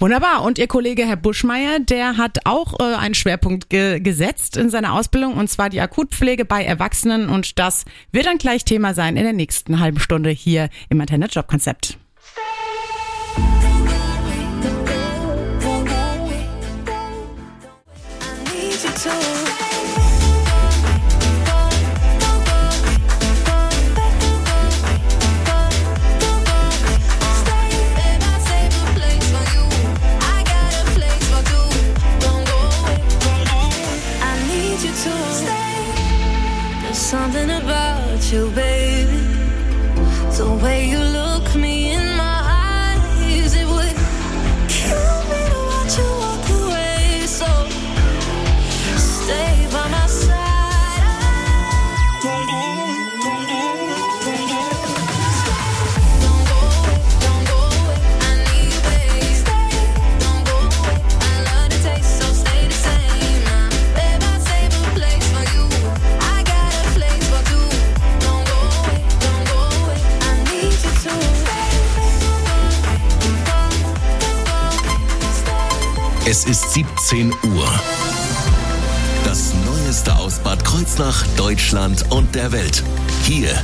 Wunderbar. 0.00 0.42
Und 0.42 0.58
Ihr 0.58 0.66
Kollege 0.66 1.06
Herr 1.06 1.16
Buschmeier, 1.16 1.78
der 1.78 2.16
hat 2.16 2.46
auch 2.46 2.80
äh, 2.80 2.94
einen 2.94 3.14
Schwerpunkt 3.14 3.68
ge 3.68 4.00
gesetzt 4.00 4.56
in 4.56 4.70
seiner 4.70 4.94
Ausbildung, 4.94 5.34
und 5.34 5.50
zwar 5.50 5.68
die 5.68 5.80
Akutpflege 5.80 6.46
bei 6.46 6.64
Erwachsenen. 6.64 7.28
Und 7.28 7.58
das 7.58 7.84
wird 8.10 8.24
dann 8.24 8.38
gleich 8.38 8.64
Thema 8.64 8.94
sein 8.94 9.18
in 9.18 9.24
der 9.24 9.34
nächsten 9.34 9.78
halben 9.78 10.00
Stunde 10.00 10.30
hier 10.30 10.70
im 10.88 11.02
Antenne 11.02 11.26
Job 11.26 11.48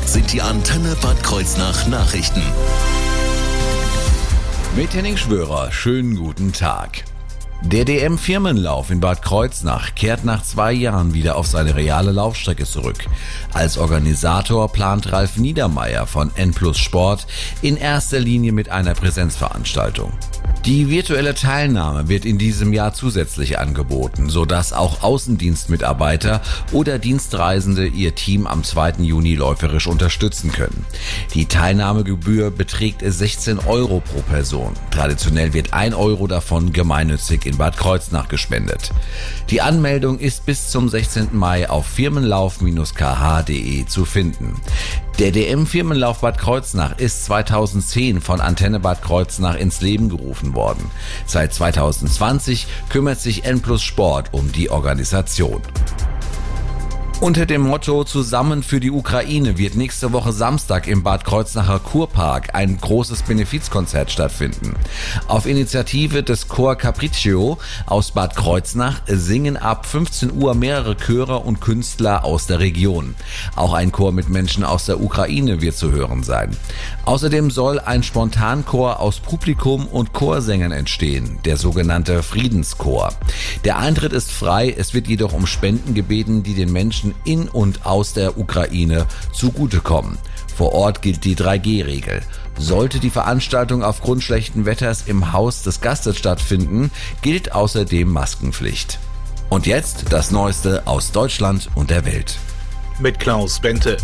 sind 0.07 0.33
die 0.33 0.41
Antenne 0.41 0.97
Bad 1.03 1.21
Kreuznach 1.23 1.89
Nachrichten. 1.89 2.43
Mit 4.77 4.95
Henning 4.95 5.17
Schwörer, 5.17 5.73
schönen 5.73 6.17
guten 6.17 6.53
Tag. 6.53 7.05
Der 7.63 7.85
DM-Firmenlauf 7.85 8.91
in 8.91 9.01
Bad 9.01 9.23
Kreuznach 9.23 9.95
kehrt 9.97 10.25
nach 10.25 10.45
zwei 10.45 10.73
Jahren 10.73 11.13
wieder 11.15 11.37
auf 11.37 11.47
seine 11.49 11.75
reale 11.75 12.13
Laufstrecke 12.13 12.65
zurück. 12.65 13.07
Als 13.53 13.79
Organisator 13.79 14.71
plant 14.71 15.11
Ralf 15.13 15.39
Niedermeyer 15.39 16.07
von 16.07 16.31
N 16.37 16.53
Plus 16.53 16.79
Sport 16.79 17.27
in 17.63 17.77
erster 17.77 18.21
Linie 18.21 18.53
mit 18.53 18.69
einer 18.69 18.95
Präsenzveranstaltung. 18.95 20.13
Die 20.67 20.91
virtuelle 20.91 21.35
Teilnahme 21.35 22.09
wird 22.09 22.25
in 22.25 22.39
diesem 22.39 22.73
Jahr 22.73 22.93
zusätzlich 22.93 23.61
angeboten, 23.61 24.29
sodass 24.29 24.73
auch 24.73 25.05
Außendienstmitarbeiter 25.05 26.41
oder 26.73 26.99
Dienstreisende 26.99 27.87
ihr 27.87 28.17
Team 28.17 28.49
am 28.49 28.65
2. 28.65 28.95
Juni 28.99 29.37
läuferisch 29.37 29.87
unterstützen 29.87 30.51
können. 30.51 30.85
Die 31.35 31.47
Teilnahmegebühr 31.47 32.51
beträgt 32.51 33.03
16 33.05 33.61
Euro 33.61 34.01
pro 34.01 34.23
Person. 34.23 34.73
Traditionell 34.91 35.53
wird 35.53 35.73
1 35.73 35.95
Euro 35.95 36.27
davon 36.27 36.73
gemeinnützig 36.73 37.47
in 37.47 37.57
Bad 37.57 37.77
Kreuznach 37.77 38.27
gespendet. 38.27 38.91
Die 39.51 39.61
Anmeldung 39.61 40.19
ist 40.19 40.47
bis 40.47 40.71
zum 40.71 40.89
16. 40.89 41.29
Mai 41.31 41.71
auf 41.71 41.87
firmenlauf-kh.de 41.87 43.87
zu 43.87 44.05
finden. 44.05 44.61
Der 45.19 45.31
DM-Firmenlauf 45.31 46.21
Bad 46.21 46.37
Kreuznach 46.37 46.99
ist 46.99 47.25
2010 47.25 48.21
von 48.21 48.43
Antenne 48.43 48.81
Bad 48.81 49.01
Kreuznach 49.01 49.57
ins 49.57 49.81
Leben 49.81 50.11
gerufen 50.11 50.55
worden. 50.55 50.91
Seit 51.25 51.55
2020 51.55 52.67
kümmert 52.91 53.19
sich 53.19 53.47
N 53.47 53.63
Plus 53.63 53.83
Sport 53.83 54.35
um 54.35 54.53
die 54.53 54.69
Organisation. 54.69 55.63
Unter 57.19 57.47
dem 57.47 57.63
Motto 57.63 58.05
Zusammen 58.05 58.63
für 58.63 58.79
die 58.79 58.91
Ukraine 58.91 59.57
wird 59.57 59.75
nächste 59.75 60.13
Woche 60.13 60.35
Samstag 60.35 60.87
im 60.87 61.03
Bad 61.03 61.25
Kreuznacher 61.25 61.79
Kurpark 61.79 62.55
ein 62.55 62.77
großes 62.79 63.23
Benefizkonzert 63.23 64.13
stattfinden. 64.13 64.75
Auf 65.27 65.47
Initiative 65.47 66.23
des 66.23 66.47
Chor 66.47 66.77
Capriccio 66.77 67.57
aus 67.87 68.11
Bad 68.11 68.37
Kreuznach 68.37 69.01
singen 69.07 69.57
ab 69.57 69.87
15 69.87 70.31
Uhr 70.31 70.55
mehrere 70.55 70.95
Chöre 70.95 71.39
und 71.39 71.63
Künstler 71.63 72.23
aus 72.23 72.49
der 72.49 72.59
Region. 72.59 73.15
Auch 73.57 73.73
ein 73.73 73.93
Chor 73.93 74.13
mit 74.13 74.29
Menschen 74.29 74.63
aus 74.63 74.85
der 74.85 75.01
Ukraine 75.01 75.63
wird 75.63 75.75
zu 75.75 75.93
hören 75.93 76.23
sein. 76.23 76.55
Außerdem 77.07 77.51
soll 77.51 77.81
ein 77.81 78.03
Spontanchor 78.03 79.01
aus 79.01 79.21
Publikum 79.21 79.87
und 79.87 80.13
Chorsängern 80.13 80.73
entstehen, 80.73 81.39
der 81.47 81.57
sogenannte 81.57 82.23
Friedenschor. 82.23 83.15
Der 83.65 83.79
Eintritt 83.79 84.13
ist 84.13 84.31
frei, 84.31 84.75
es 84.77 84.93
wird 84.93 85.09
jedoch 85.09 85.33
um 85.33 85.47
Spenden 85.47 85.95
gebeten, 85.95 86.43
die 86.43 86.55
den 86.55 86.73
Menschen 86.73 87.06
in 87.25 87.49
und 87.49 87.87
aus 87.87 88.13
der 88.13 88.39
Ukraine 88.39 89.07
zugutekommen. 89.33 90.19
Vor 90.57 90.73
Ort 90.73 91.03
gilt 91.03 91.25
die 91.25 91.37
3G-Regel. 91.37 92.23
Sollte 92.59 92.99
die 92.99 93.11
Veranstaltung 93.11 93.85
aufgrund 93.85 94.23
schlechten 94.23 94.65
Wetters 94.65 95.05
im 95.07 95.33
Haus 95.33 95.63
des 95.63 95.81
Gastes 95.83 96.17
stattfinden, 96.17 96.91
gilt 97.21 97.53
außerdem 97.53 98.09
Maskenpflicht. 98.09 98.99
Und 99.51 99.67
jetzt 99.67 100.07
das 100.11 100.31
Neueste 100.31 100.87
aus 100.87 101.13
Deutschland 101.13 101.69
und 101.75 101.91
der 101.91 102.05
Welt. 102.05 102.39
mit 102.99 103.19
Klaus 103.19 103.61
Bente. 103.61 103.99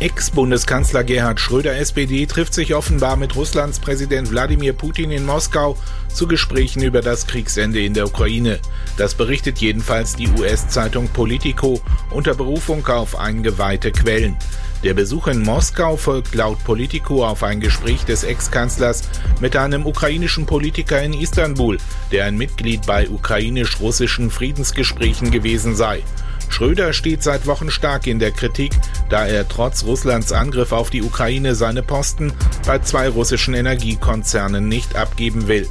Ex-Bundeskanzler 0.00 1.02
Gerhard 1.02 1.40
Schröder 1.40 1.76
SPD 1.76 2.26
trifft 2.26 2.54
sich 2.54 2.72
offenbar 2.72 3.16
mit 3.16 3.34
Russlands 3.34 3.80
Präsident 3.80 4.30
Wladimir 4.30 4.72
Putin 4.72 5.10
in 5.10 5.26
Moskau 5.26 5.76
zu 6.06 6.28
Gesprächen 6.28 6.82
über 6.82 7.02
das 7.02 7.26
Kriegsende 7.26 7.82
in 7.82 7.94
der 7.94 8.06
Ukraine. 8.06 8.60
Das 8.96 9.14
berichtet 9.14 9.58
jedenfalls 9.58 10.14
die 10.14 10.28
US-Zeitung 10.28 11.08
Politico 11.08 11.80
unter 12.10 12.36
Berufung 12.36 12.86
auf 12.86 13.18
eingeweihte 13.18 13.90
Quellen. 13.90 14.36
Der 14.84 14.94
Besuch 14.94 15.26
in 15.26 15.42
Moskau 15.42 15.96
folgt 15.96 16.32
laut 16.36 16.62
Politico 16.62 17.26
auf 17.26 17.42
ein 17.42 17.58
Gespräch 17.58 18.04
des 18.04 18.22
Ex-Kanzlers 18.22 19.02
mit 19.40 19.56
einem 19.56 19.84
ukrainischen 19.84 20.46
Politiker 20.46 21.02
in 21.02 21.12
Istanbul, 21.12 21.78
der 22.12 22.26
ein 22.26 22.36
Mitglied 22.38 22.86
bei 22.86 23.10
ukrainisch-russischen 23.10 24.30
Friedensgesprächen 24.30 25.32
gewesen 25.32 25.74
sei. 25.74 26.04
Schröder 26.48 26.92
steht 26.92 27.22
seit 27.22 27.46
Wochen 27.46 27.70
stark 27.70 28.06
in 28.06 28.18
der 28.18 28.30
Kritik, 28.30 28.72
da 29.08 29.26
er 29.26 29.48
trotz 29.48 29.84
Russlands 29.84 30.32
Angriff 30.32 30.72
auf 30.72 30.90
die 30.90 31.02
Ukraine 31.02 31.54
seine 31.54 31.82
Posten 31.82 32.32
bei 32.66 32.78
zwei 32.78 33.08
russischen 33.08 33.54
Energiekonzernen 33.54 34.68
nicht 34.68 34.96
abgeben 34.96 35.48
will. 35.48 35.68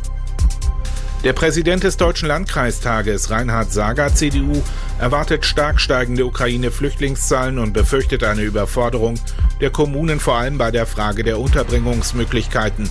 Der 1.24 1.34
Präsident 1.34 1.84
des 1.84 1.98
Deutschen 1.98 2.28
Landkreistages, 2.28 3.32
Reinhard 3.32 3.72
Sager, 3.72 4.14
CDU, 4.14 4.62
erwartet 5.00 5.46
stark 5.46 5.82
steigende 5.82 6.26
Ukraine-Flüchtlingszahlen 6.26 7.58
und 7.58 7.74
befürchtet 7.74 8.24
eine 8.24 8.44
Überforderung 8.44 9.20
der 9.60 9.72
Kommunen 9.72 10.20
vor 10.20 10.36
allem 10.36 10.58
bei 10.58 10.70
der 10.70 10.86
Frage 10.86 11.24
der 11.24 11.40
Unterbringungsmöglichkeiten. 11.40 12.90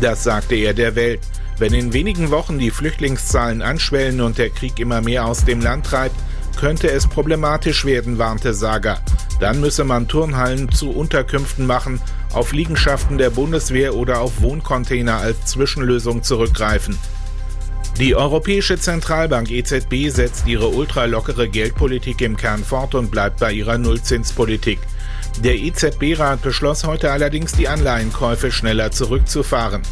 Das 0.00 0.24
sagte 0.24 0.56
er 0.56 0.74
der 0.74 0.96
Welt. 0.96 1.20
Wenn 1.58 1.72
in 1.72 1.92
wenigen 1.92 2.30
Wochen 2.30 2.58
die 2.58 2.70
Flüchtlingszahlen 2.70 3.62
anschwellen 3.62 4.20
und 4.20 4.38
der 4.38 4.50
Krieg 4.50 4.80
immer 4.80 5.00
mehr 5.00 5.26
aus 5.26 5.44
dem 5.44 5.60
Land 5.60 5.86
treibt, 5.86 6.16
könnte 6.56 6.90
es 6.90 7.06
problematisch 7.06 7.84
werden, 7.84 8.18
warnte 8.18 8.54
Sager. 8.54 9.00
Dann 9.40 9.60
müsse 9.60 9.84
man 9.84 10.08
Turnhallen 10.08 10.70
zu 10.70 10.90
Unterkünften 10.90 11.66
machen, 11.66 12.00
auf 12.32 12.52
Liegenschaften 12.52 13.18
der 13.18 13.30
Bundeswehr 13.30 13.94
oder 13.94 14.20
auf 14.20 14.42
Wohncontainer 14.42 15.16
als 15.16 15.46
Zwischenlösung 15.46 16.22
zurückgreifen. 16.22 16.98
Die 17.98 18.14
Europäische 18.14 18.78
Zentralbank 18.78 19.50
EZB 19.50 20.08
setzt 20.08 20.46
ihre 20.46 20.68
ultralockere 20.68 21.48
Geldpolitik 21.48 22.22
im 22.22 22.36
Kern 22.36 22.64
fort 22.64 22.94
und 22.94 23.10
bleibt 23.10 23.40
bei 23.40 23.52
ihrer 23.52 23.76
Nullzinspolitik. 23.76 24.78
Der 25.44 25.58
EZB-Rat 25.58 26.42
beschloss 26.42 26.84
heute 26.84 27.10
allerdings, 27.10 27.52
die 27.52 27.68
Anleihenkäufe 27.68 28.52
schneller 28.52 28.90
zurückzufahren. 28.90 29.82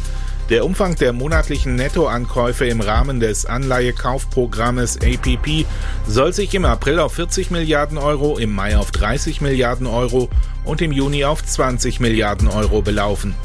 Der 0.49 0.65
Umfang 0.65 0.95
der 0.95 1.13
monatlichen 1.13 1.75
Nettoankäufe 1.75 2.65
im 2.65 2.81
Rahmen 2.81 3.19
des 3.19 3.45
Anleihekaufprogrammes 3.45 4.97
APP 4.97 5.67
soll 6.07 6.33
sich 6.33 6.55
im 6.55 6.65
April 6.65 6.97
auf 6.97 7.13
40 7.13 7.51
Milliarden 7.51 7.99
Euro, 7.99 8.39
im 8.39 8.51
Mai 8.51 8.75
auf 8.75 8.89
30 8.89 9.41
Milliarden 9.41 9.85
Euro 9.85 10.27
und 10.65 10.81
im 10.81 10.91
Juni 10.91 11.23
auf 11.23 11.45
20 11.45 11.99
Milliarden 11.99 12.47
Euro 12.47 12.81
belaufen. 12.81 13.35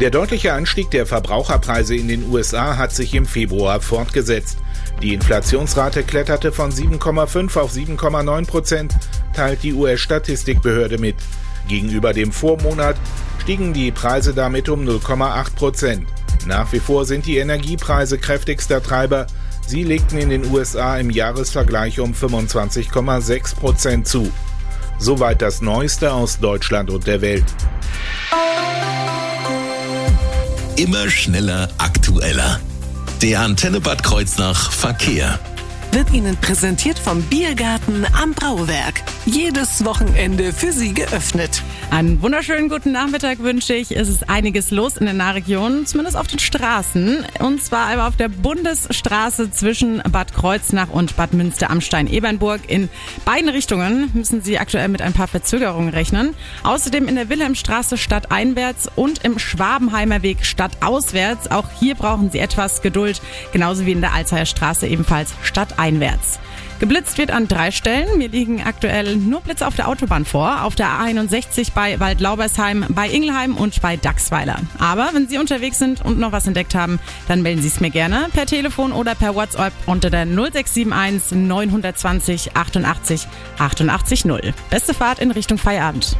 Der 0.00 0.08
deutliche 0.08 0.54
Anstieg 0.54 0.90
der 0.90 1.04
Verbraucherpreise 1.04 1.94
in 1.94 2.08
den 2.08 2.30
USA 2.30 2.78
hat 2.78 2.92
sich 2.92 3.14
im 3.14 3.26
Februar 3.26 3.82
fortgesetzt. 3.82 4.56
Die 5.02 5.12
Inflationsrate 5.12 6.04
kletterte 6.04 6.52
von 6.52 6.72
7,5 6.72 7.60
auf 7.60 7.70
7,9 7.70 8.46
Prozent, 8.46 8.94
teilt 9.34 9.62
die 9.62 9.74
US-Statistikbehörde 9.74 10.96
mit. 10.96 11.16
Gegenüber 11.68 12.14
dem 12.14 12.32
Vormonat 12.32 12.96
stiegen 13.42 13.72
die 13.72 13.90
Preise 13.90 14.34
damit 14.34 14.68
um 14.68 14.86
0,8 14.86 15.56
Prozent. 15.56 16.06
Nach 16.46 16.72
wie 16.72 16.78
vor 16.78 17.04
sind 17.04 17.26
die 17.26 17.38
Energiepreise 17.38 18.16
kräftigster 18.16 18.80
Treiber. 18.80 19.26
Sie 19.66 19.82
legten 19.82 20.18
in 20.18 20.30
den 20.30 20.48
USA 20.52 20.96
im 20.96 21.10
Jahresvergleich 21.10 21.98
um 21.98 22.12
25,6 22.12 23.56
Prozent 23.56 24.06
zu. 24.06 24.30
Soweit 24.98 25.42
das 25.42 25.60
Neueste 25.60 26.12
aus 26.12 26.38
Deutschland 26.38 26.88
und 26.88 27.08
der 27.08 27.20
Welt. 27.20 27.44
Immer 30.76 31.10
schneller, 31.10 31.68
aktueller. 31.78 32.60
Der 33.22 33.40
Antenne 33.40 33.80
Bad 33.80 34.04
Kreuznach 34.04 34.70
Verkehr. 34.70 35.40
Wird 35.92 36.10
Ihnen 36.14 36.38
präsentiert 36.38 36.98
vom 36.98 37.20
Biergarten 37.22 38.06
am 38.18 38.32
Brauwerk. 38.32 39.02
Jedes 39.26 39.84
Wochenende 39.84 40.54
für 40.54 40.72
Sie 40.72 40.94
geöffnet. 40.94 41.62
Einen 41.90 42.22
wunderschönen 42.22 42.70
guten 42.70 42.92
Nachmittag 42.92 43.40
wünsche 43.40 43.74
ich. 43.74 43.94
Es 43.94 44.08
ist 44.08 44.30
einiges 44.30 44.70
los 44.70 44.96
in 44.96 45.04
der 45.04 45.14
Nahregion, 45.14 45.84
zumindest 45.84 46.16
auf 46.16 46.26
den 46.26 46.38
Straßen. 46.38 47.26
Und 47.40 47.62
zwar 47.62 47.88
einmal 47.88 48.08
auf 48.08 48.16
der 48.16 48.30
Bundesstraße 48.30 49.50
zwischen 49.50 50.02
Bad 50.10 50.32
Kreuznach 50.32 50.88
und 50.88 51.14
Bad 51.16 51.34
Münster 51.34 51.70
am 51.70 51.82
Stein-Ebernburg. 51.82 52.62
In 52.68 52.88
beiden 53.26 53.50
Richtungen 53.50 54.10
müssen 54.14 54.40
Sie 54.40 54.58
aktuell 54.58 54.88
mit 54.88 55.02
ein 55.02 55.12
paar 55.12 55.28
Verzögerungen 55.28 55.90
rechnen. 55.90 56.34
Außerdem 56.62 57.06
in 57.06 57.16
der 57.16 57.28
Wilhelmstraße 57.28 57.98
stadteinwärts 57.98 58.88
und 58.96 59.24
im 59.24 59.38
Schwabenheimer 59.38 60.22
Weg 60.22 60.46
stadtauswärts. 60.46 61.50
Auch 61.50 61.66
hier 61.78 61.96
brauchen 61.96 62.30
Sie 62.30 62.38
etwas 62.38 62.80
Geduld, 62.80 63.20
genauso 63.52 63.84
wie 63.84 63.92
in 63.92 64.00
der 64.00 64.14
Alzheimer 64.14 64.46
Straße 64.46 64.86
ebenfalls 64.86 65.34
stadteinwärts. 65.42 65.81
Geblitzt 66.82 67.16
wird 67.16 67.30
an 67.30 67.46
drei 67.46 67.70
Stellen. 67.70 68.18
Mir 68.18 68.28
liegen 68.28 68.60
aktuell 68.60 69.14
nur 69.14 69.40
Blitze 69.40 69.68
auf 69.68 69.76
der 69.76 69.86
Autobahn 69.86 70.24
vor. 70.24 70.64
Auf 70.64 70.74
der 70.74 70.88
A61 70.88 71.68
bei 71.72 72.00
Waldlaubersheim, 72.00 72.86
bei 72.88 73.08
Ingelheim 73.08 73.56
und 73.56 73.80
bei 73.80 73.96
Dachsweiler. 73.96 74.56
Aber 74.80 75.10
wenn 75.12 75.28
Sie 75.28 75.38
unterwegs 75.38 75.78
sind 75.78 76.04
und 76.04 76.18
noch 76.18 76.32
was 76.32 76.48
entdeckt 76.48 76.74
haben, 76.74 76.98
dann 77.28 77.42
melden 77.42 77.62
Sie 77.62 77.68
es 77.68 77.78
mir 77.78 77.90
gerne 77.90 78.26
per 78.32 78.46
Telefon 78.46 78.90
oder 78.90 79.14
per 79.14 79.36
WhatsApp 79.36 79.72
unter 79.86 80.10
der 80.10 80.26
0671 80.26 81.38
920 81.38 82.56
88 82.56 83.28
88 83.58 84.24
0. 84.24 84.52
Beste 84.68 84.92
Fahrt 84.92 85.20
in 85.20 85.30
Richtung 85.30 85.58
Feierabend. 85.58 86.16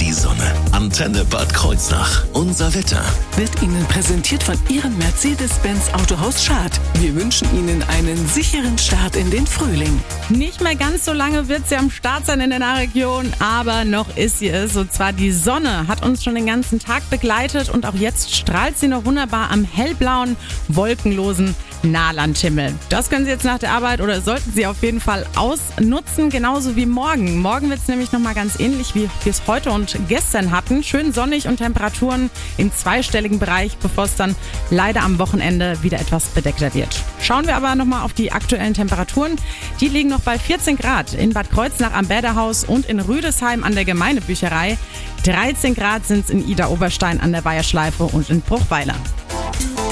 Die 0.00 0.12
Sonne. 0.12 0.54
Antenne 0.72 1.24
Bad 1.26 1.52
Kreuznach. 1.52 2.24
Unser 2.32 2.74
Wetter. 2.74 3.04
Wird 3.36 3.62
Ihnen 3.62 3.84
präsentiert 3.86 4.42
von 4.42 4.56
Ihrem 4.68 4.96
Mercedes-Benz 4.98 5.92
Autohaus 5.92 6.44
Schad. 6.44 6.80
Wir 6.94 7.14
wünschen 7.14 7.48
Ihnen 7.56 7.82
einen 7.82 8.26
sicheren 8.28 8.78
Start 8.78 9.16
in 9.16 9.30
den 9.30 9.46
Frühling. 9.46 10.00
Nicht 10.30 10.62
mehr 10.62 10.74
ganz 10.74 11.04
so 11.04 11.12
lange 11.12 11.48
wird 11.48 11.68
sie 11.68 11.76
am 11.76 11.90
Start 11.90 12.24
sein 12.24 12.40
in 12.40 12.50
der 12.50 12.60
Nahregion, 12.60 13.32
aber 13.40 13.84
noch 13.84 14.16
ist 14.16 14.38
sie 14.38 14.48
es. 14.48 14.76
Und 14.76 14.92
zwar 14.92 15.12
die 15.12 15.32
Sonne 15.32 15.86
hat 15.86 16.02
uns 16.02 16.24
schon 16.24 16.34
den 16.34 16.46
ganzen 16.46 16.78
Tag 16.78 17.08
begleitet 17.10 17.68
und 17.68 17.84
auch 17.84 17.94
jetzt 17.94 18.34
strahlt 18.34 18.78
sie 18.78 18.88
noch 18.88 19.04
wunderbar 19.04 19.50
am 19.50 19.64
hellblauen, 19.64 20.36
wolkenlosen 20.68 21.54
Nahlandhimmel. 21.82 22.74
Das 22.88 23.10
können 23.10 23.24
Sie 23.24 23.30
jetzt 23.30 23.44
nach 23.44 23.58
der 23.58 23.72
Arbeit 23.72 24.00
oder 24.00 24.20
sollten 24.20 24.52
Sie 24.52 24.66
auf 24.66 24.82
jeden 24.82 25.00
Fall 25.00 25.26
ausnutzen, 25.36 26.30
genauso 26.30 26.76
wie 26.76 26.86
morgen. 26.86 27.38
Morgen 27.38 27.70
wird 27.70 27.80
es 27.80 27.88
nämlich 27.88 28.12
nochmal 28.12 28.34
ganz 28.34 28.58
ähnlich, 28.60 28.94
wie 28.94 29.08
wir 29.22 29.30
es 29.30 29.42
heute 29.46 29.70
und 29.70 29.96
gestern 30.08 30.50
hatten. 30.50 30.82
Schön 30.82 31.12
sonnig 31.12 31.46
und 31.48 31.56
Temperaturen 31.56 32.30
im 32.56 32.72
zweistelligen 32.72 33.38
Bereich, 33.38 33.76
bevor 33.78 34.04
es 34.04 34.16
dann 34.16 34.36
leider 34.70 35.02
am 35.02 35.18
Wochenende 35.18 35.82
wieder 35.82 36.00
etwas 36.00 36.26
bedeckter 36.28 36.74
wird. 36.74 37.02
Schauen 37.20 37.46
wir 37.46 37.56
aber 37.56 37.74
nochmal 37.74 38.02
auf 38.02 38.12
die 38.12 38.32
aktuellen 38.32 38.74
Temperaturen. 38.74 39.36
Die 39.80 39.88
liegen 39.88 40.08
noch 40.08 40.20
bei 40.20 40.38
14 40.38 40.76
Grad 40.76 41.14
in 41.14 41.32
Bad 41.32 41.50
Kreuznach 41.50 41.92
am 41.92 42.06
Bäderhaus 42.06 42.64
und 42.64 42.86
in 42.86 43.00
Rüdesheim 43.00 43.64
an 43.64 43.74
der 43.74 43.84
Gemeindebücherei. 43.84 44.78
13 45.24 45.74
Grad 45.74 46.06
sind 46.06 46.24
es 46.24 46.30
in 46.30 46.48
Ida-Oberstein 46.48 47.20
an 47.20 47.32
der 47.32 47.44
Weiherschleife 47.44 48.04
und 48.04 48.30
in 48.30 48.40
Bruchweiler. 48.40 48.94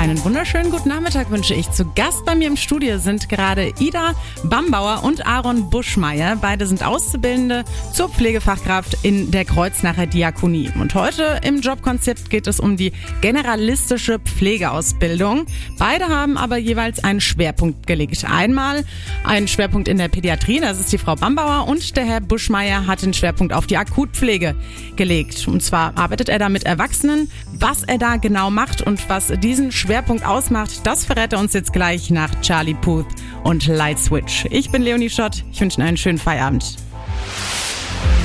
Einen 0.00 0.24
wunderschönen 0.24 0.70
guten 0.70 0.88
Nachmittag 0.88 1.30
wünsche 1.30 1.52
ich. 1.52 1.70
Zu 1.72 1.84
Gast 1.94 2.24
bei 2.24 2.34
mir 2.34 2.46
im 2.46 2.56
Studio 2.56 2.96
sind 2.96 3.28
gerade 3.28 3.74
Ida 3.80 4.14
Bambauer 4.44 5.04
und 5.04 5.26
Aaron 5.26 5.68
Buschmeier. 5.68 6.36
Beide 6.36 6.66
sind 6.66 6.82
Auszubildende 6.82 7.66
zur 7.92 8.08
Pflegefachkraft 8.08 8.96
in 9.02 9.30
der 9.30 9.44
Kreuznacher 9.44 10.06
Diakonie. 10.06 10.70
Und 10.80 10.94
heute 10.94 11.40
im 11.44 11.60
Jobkonzept 11.60 12.30
geht 12.30 12.46
es 12.46 12.60
um 12.60 12.78
die 12.78 12.94
generalistische 13.20 14.18
Pflegeausbildung. 14.20 15.44
Beide 15.78 16.08
haben 16.08 16.38
aber 16.38 16.56
jeweils 16.56 17.04
einen 17.04 17.20
Schwerpunkt 17.20 17.86
gelegt. 17.86 18.24
Einmal 18.24 18.86
einen 19.24 19.48
Schwerpunkt 19.48 19.86
in 19.86 19.98
der 19.98 20.08
Pädiatrie, 20.08 20.60
das 20.60 20.80
ist 20.80 20.90
die 20.90 20.98
Frau 20.98 21.14
Bambauer, 21.14 21.68
und 21.68 21.98
der 21.98 22.06
Herr 22.06 22.22
Buschmeier 22.22 22.86
hat 22.86 23.02
den 23.02 23.12
Schwerpunkt 23.12 23.52
auf 23.52 23.66
die 23.66 23.76
Akutpflege 23.76 24.54
gelegt. 24.96 25.46
Und 25.46 25.62
zwar 25.62 25.98
arbeitet 25.98 26.30
er 26.30 26.38
da 26.38 26.48
mit 26.48 26.64
Erwachsenen. 26.64 27.30
Was 27.52 27.82
er 27.82 27.98
da 27.98 28.16
genau 28.16 28.50
macht 28.50 28.80
und 28.80 29.06
was 29.10 29.26
diesen 29.26 29.70
Schwerpunkt 29.70 29.89
ausmacht, 30.24 30.86
das 30.86 31.04
verrät 31.04 31.32
er 31.32 31.40
uns 31.40 31.52
jetzt 31.52 31.72
gleich 31.72 32.10
nach 32.10 32.30
Charlie 32.42 32.74
Puth 32.74 33.06
und 33.42 33.66
Light 33.66 33.98
Switch. 33.98 34.46
Ich 34.48 34.70
bin 34.70 34.82
Leonie 34.82 35.10
Schott. 35.10 35.42
Ich 35.50 35.60
wünsche 35.60 35.78
Ihnen 35.78 35.88
einen 35.88 35.96
schönen 35.96 36.18
Feierabend. 36.18 36.76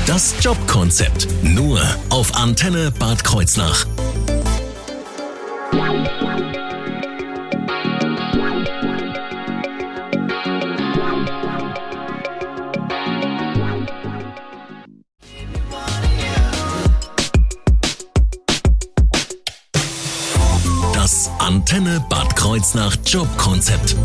Das 0.06 0.36
Jobkonzept. 0.42 1.28
Nur 1.42 1.82
auf 2.12 2.36
Antenne 2.36 2.92
Bad 2.92 3.24
Kreuznach. 3.24 3.88
Kreuznach 22.76 22.98
Jobkonzept. 23.06 23.96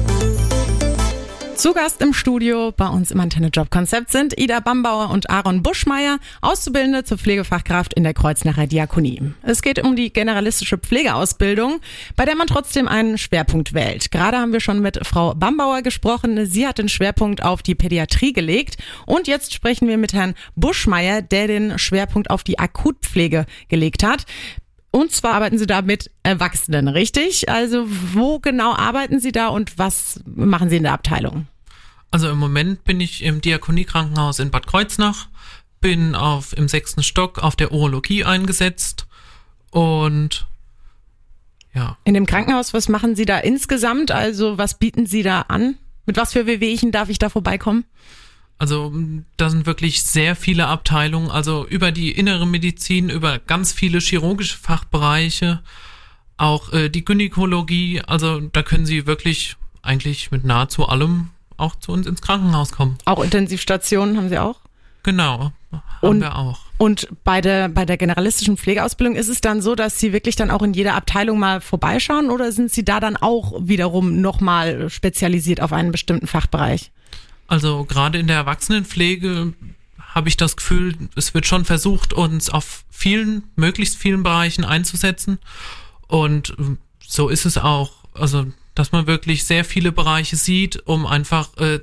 Zu 1.56 1.72
Gast 1.74 2.00
im 2.00 2.12
Studio 2.12 2.70
bei 2.70 2.86
uns 2.86 3.10
im 3.10 3.18
Antenne 3.18 3.48
Job 3.48 3.68
Konzept 3.68 4.12
sind 4.12 4.38
Ida 4.38 4.60
Bambauer 4.60 5.10
und 5.10 5.28
Aaron 5.28 5.64
Buschmeier, 5.64 6.20
Auszubildende 6.40 7.02
zur 7.02 7.18
Pflegefachkraft 7.18 7.92
in 7.94 8.04
der 8.04 8.14
Kreuznacher 8.14 8.68
Diakonie. 8.68 9.32
Es 9.42 9.62
geht 9.62 9.82
um 9.82 9.96
die 9.96 10.12
generalistische 10.12 10.78
Pflegeausbildung, 10.78 11.80
bei 12.14 12.24
der 12.24 12.36
man 12.36 12.46
trotzdem 12.46 12.86
einen 12.86 13.18
Schwerpunkt 13.18 13.74
wählt. 13.74 14.12
Gerade 14.12 14.38
haben 14.38 14.52
wir 14.52 14.60
schon 14.60 14.80
mit 14.80 15.04
Frau 15.04 15.34
Bambauer 15.34 15.82
gesprochen. 15.82 16.46
Sie 16.46 16.64
hat 16.64 16.78
den 16.78 16.88
Schwerpunkt 16.88 17.42
auf 17.42 17.62
die 17.62 17.74
Pädiatrie 17.74 18.32
gelegt. 18.32 18.76
Und 19.04 19.26
jetzt 19.26 19.52
sprechen 19.52 19.88
wir 19.88 19.98
mit 19.98 20.12
Herrn 20.12 20.34
Buschmeier, 20.54 21.22
der 21.22 21.48
den 21.48 21.76
Schwerpunkt 21.76 22.30
auf 22.30 22.44
die 22.44 22.60
Akutpflege 22.60 23.46
gelegt 23.68 24.04
hat. 24.04 24.26
Und 24.90 25.12
zwar 25.12 25.34
arbeiten 25.34 25.58
Sie 25.58 25.66
da 25.66 25.82
mit 25.82 26.10
Erwachsenen, 26.22 26.88
richtig? 26.88 27.48
Also 27.48 27.86
wo 27.88 28.40
genau 28.40 28.74
arbeiten 28.74 29.20
Sie 29.20 29.32
da 29.32 29.48
und 29.48 29.78
was 29.78 30.20
machen 30.24 30.68
Sie 30.68 30.76
in 30.76 30.82
der 30.82 30.92
Abteilung? 30.92 31.46
Also 32.10 32.28
im 32.28 32.38
Moment 32.38 32.82
bin 32.84 33.00
ich 33.00 33.22
im 33.22 33.40
Diakoniekrankenhaus 33.40 34.40
in 34.40 34.50
Bad 34.50 34.66
Kreuznach, 34.66 35.28
bin 35.80 36.16
auf 36.16 36.56
im 36.56 36.68
sechsten 36.68 37.04
Stock 37.04 37.38
auf 37.38 37.54
der 37.54 37.70
Urologie 37.72 38.24
eingesetzt 38.24 39.06
und 39.70 40.46
ja, 41.72 41.96
In 42.02 42.14
dem 42.14 42.26
Krankenhaus, 42.26 42.74
was 42.74 42.88
machen 42.88 43.14
Sie 43.14 43.24
da 43.24 43.38
insgesamt? 43.38 44.10
Also 44.10 44.58
was 44.58 44.78
bieten 44.78 45.06
Sie 45.06 45.22
da 45.22 45.42
an? 45.42 45.76
Mit 46.04 46.16
was 46.16 46.32
für 46.32 46.46
Wehwehchen 46.46 46.90
darf 46.90 47.08
ich 47.08 47.18
da 47.18 47.28
vorbeikommen? 47.28 47.84
Also 48.60 48.92
da 49.38 49.48
sind 49.48 49.64
wirklich 49.64 50.02
sehr 50.02 50.36
viele 50.36 50.66
Abteilungen, 50.66 51.30
also 51.30 51.66
über 51.66 51.92
die 51.92 52.12
innere 52.12 52.46
Medizin, 52.46 53.08
über 53.08 53.38
ganz 53.38 53.72
viele 53.72 54.00
chirurgische 54.00 54.58
Fachbereiche, 54.58 55.60
auch 56.36 56.70
äh, 56.74 56.90
die 56.90 57.02
Gynäkologie, 57.02 58.02
also 58.06 58.40
da 58.40 58.62
können 58.62 58.84
Sie 58.84 59.06
wirklich 59.06 59.56
eigentlich 59.80 60.30
mit 60.30 60.44
nahezu 60.44 60.86
allem 60.86 61.30
auch 61.56 61.74
zu 61.76 61.92
uns 61.92 62.06
ins 62.06 62.20
Krankenhaus 62.20 62.72
kommen. 62.72 62.98
Auch 63.06 63.24
Intensivstationen 63.24 64.18
haben 64.18 64.28
Sie 64.28 64.38
auch? 64.38 64.60
Genau, 65.04 65.52
haben 65.72 65.82
Und- 66.02 66.20
wir 66.20 66.36
auch. 66.36 66.60
Und 66.76 67.08
bei 67.24 67.40
der, 67.42 67.68
bei 67.68 67.84
der 67.86 67.96
generalistischen 67.96 68.56
Pflegeausbildung 68.58 69.14
ist 69.14 69.28
es 69.28 69.40
dann 69.42 69.60
so, 69.62 69.74
dass 69.74 69.98
Sie 69.98 70.12
wirklich 70.14 70.36
dann 70.36 70.50
auch 70.50 70.62
in 70.62 70.72
jeder 70.74 70.94
Abteilung 70.94 71.38
mal 71.38 71.60
vorbeischauen 71.62 72.30
oder 72.30 72.52
sind 72.52 72.70
Sie 72.70 72.84
da 72.84 73.00
dann 73.00 73.16
auch 73.18 73.52
wiederum 73.60 74.20
nochmal 74.20 74.88
spezialisiert 74.88 75.60
auf 75.62 75.72
einen 75.74 75.92
bestimmten 75.92 76.26
Fachbereich? 76.26 76.90
Also 77.50 77.84
gerade 77.84 78.16
in 78.16 78.28
der 78.28 78.36
Erwachsenenpflege 78.36 79.54
habe 79.98 80.28
ich 80.28 80.36
das 80.36 80.56
Gefühl, 80.56 80.96
es 81.16 81.34
wird 81.34 81.46
schon 81.46 81.64
versucht, 81.64 82.12
uns 82.12 82.48
auf 82.48 82.84
vielen, 82.90 83.42
möglichst 83.56 83.96
vielen 83.96 84.22
Bereichen 84.22 84.64
einzusetzen. 84.64 85.40
Und 86.06 86.54
ähm, 86.60 86.78
so 87.04 87.28
ist 87.28 87.46
es 87.46 87.58
auch. 87.58 88.04
Also, 88.14 88.46
dass 88.76 88.92
man 88.92 89.08
wirklich 89.08 89.44
sehr 89.44 89.64
viele 89.64 89.90
Bereiche 89.90 90.36
sieht, 90.36 90.86
um 90.86 91.06
einfach 91.06 91.56
äh, 91.56 91.80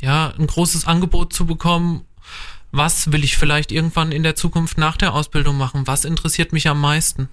ja 0.00 0.32
ein 0.38 0.46
großes 0.46 0.86
Angebot 0.86 1.34
zu 1.34 1.44
bekommen. 1.44 2.06
Was 2.72 3.12
will 3.12 3.22
ich 3.22 3.36
vielleicht 3.36 3.72
irgendwann 3.72 4.12
in 4.12 4.22
der 4.22 4.36
Zukunft 4.36 4.78
nach 4.78 4.96
der 4.96 5.12
Ausbildung 5.12 5.58
machen? 5.58 5.86
Was 5.86 6.06
interessiert 6.06 6.54
mich 6.54 6.66
am 6.66 6.80
meisten? 6.80 7.28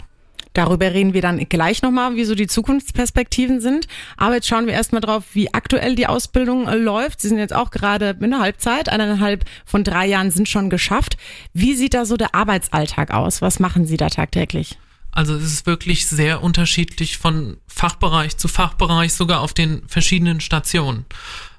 Darüber 0.54 0.94
reden 0.94 1.14
wir 1.14 1.22
dann 1.22 1.38
gleich 1.50 1.82
nochmal, 1.82 2.16
wie 2.16 2.26
so 2.26 2.36
die 2.36 2.48
Zukunftsperspektiven 2.48 3.62
sind. 3.62 3.88
Aber 4.18 4.36
jetzt 4.36 4.48
schauen 4.48 4.68
wir 4.68 4.74
erstmal 4.74 5.02
drauf, 5.02 5.24
wie 5.34 5.54
aktuell 5.54 5.96
die 5.96 6.08
Ausbildung 6.08 6.68
äh, 6.68 6.76
läuft. 6.76 7.22
Sie 7.22 7.30
sind 7.30 7.38
jetzt 7.38 7.54
auch 7.54 7.72
gerade 7.72 8.18
in 8.20 8.32
der 8.32 8.40
Halbzeit, 8.40 8.90
eineinhalb 8.90 9.46
von 9.66 9.84
drei 9.84 10.08
Jahren 10.08 10.32
sind 10.32 10.50
schon 10.50 10.70
geschafft. 10.70 11.18
Wie 11.54 11.74
sieht 11.74 11.94
da 11.94 12.06
so 12.06 12.18
der 12.18 12.36
Arbeitsalltag 12.36 13.12
aus? 13.12 13.42
Was 13.42 13.60
machen 13.60 13.86
Sie 13.86 13.98
da 13.98 14.10
tagtäglich? 14.10 14.78
Also 15.12 15.34
es 15.34 15.46
ist 15.46 15.66
wirklich 15.66 16.06
sehr 16.06 16.44
unterschiedlich 16.44 17.18
von 17.18 17.58
Fachbereich 17.68 18.38
zu 18.38 18.48
Fachbereich, 18.48 19.14
sogar 19.14 19.42
auf 19.42 19.54
den 19.54 19.82
verschiedenen 19.88 20.42
Stationen. 20.42 21.06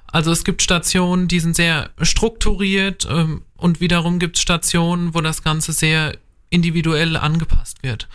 Also 0.07 0.31
es 0.31 0.43
gibt 0.43 0.61
Stationen, 0.61 1.27
die 1.27 1.39
sind 1.39 1.55
sehr 1.55 1.89
strukturiert 2.01 3.07
ähm, 3.09 3.43
und 3.57 3.81
wiederum 3.81 4.17
gibt 4.17 4.37
es 4.37 4.41
Stationen, 4.41 5.13
wo 5.13 5.21
das 5.21 5.43
Ganze 5.43 5.73
sehr 5.73 6.17
individuell 6.49 7.15
angepasst 7.15 7.83
wird. 7.83 8.07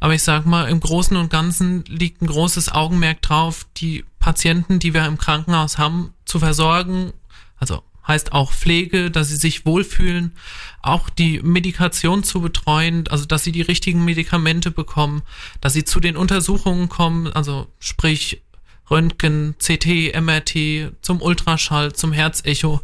Aber 0.00 0.14
ich 0.14 0.22
sag 0.22 0.46
mal, 0.46 0.68
im 0.68 0.80
Großen 0.80 1.16
und 1.16 1.30
Ganzen 1.30 1.84
liegt 1.86 2.22
ein 2.22 2.26
großes 2.26 2.72
Augenmerk 2.72 3.22
drauf, 3.22 3.66
die 3.76 4.04
Patienten, 4.18 4.78
die 4.78 4.94
wir 4.94 5.04
im 5.06 5.18
Krankenhaus 5.18 5.78
haben, 5.78 6.14
zu 6.24 6.38
versorgen. 6.38 7.12
Also 7.56 7.82
heißt 8.06 8.32
auch 8.32 8.52
Pflege, 8.52 9.10
dass 9.10 9.28
sie 9.28 9.36
sich 9.36 9.64
wohlfühlen, 9.64 10.32
auch 10.80 11.08
die 11.08 11.40
Medikation 11.42 12.24
zu 12.24 12.40
betreuen, 12.40 13.06
also 13.08 13.26
dass 13.26 13.44
sie 13.44 13.52
die 13.52 13.62
richtigen 13.62 14.04
Medikamente 14.04 14.70
bekommen, 14.70 15.22
dass 15.60 15.72
sie 15.72 15.84
zu 15.84 16.00
den 16.00 16.16
Untersuchungen 16.16 16.88
kommen, 16.88 17.32
also 17.32 17.68
sprich 17.78 18.42
Röntgen, 18.90 19.54
CT, 19.58 20.20
MRT, 20.20 20.92
zum 21.00 21.22
Ultraschall, 21.22 21.92
zum 21.92 22.12
Herzecho, 22.12 22.80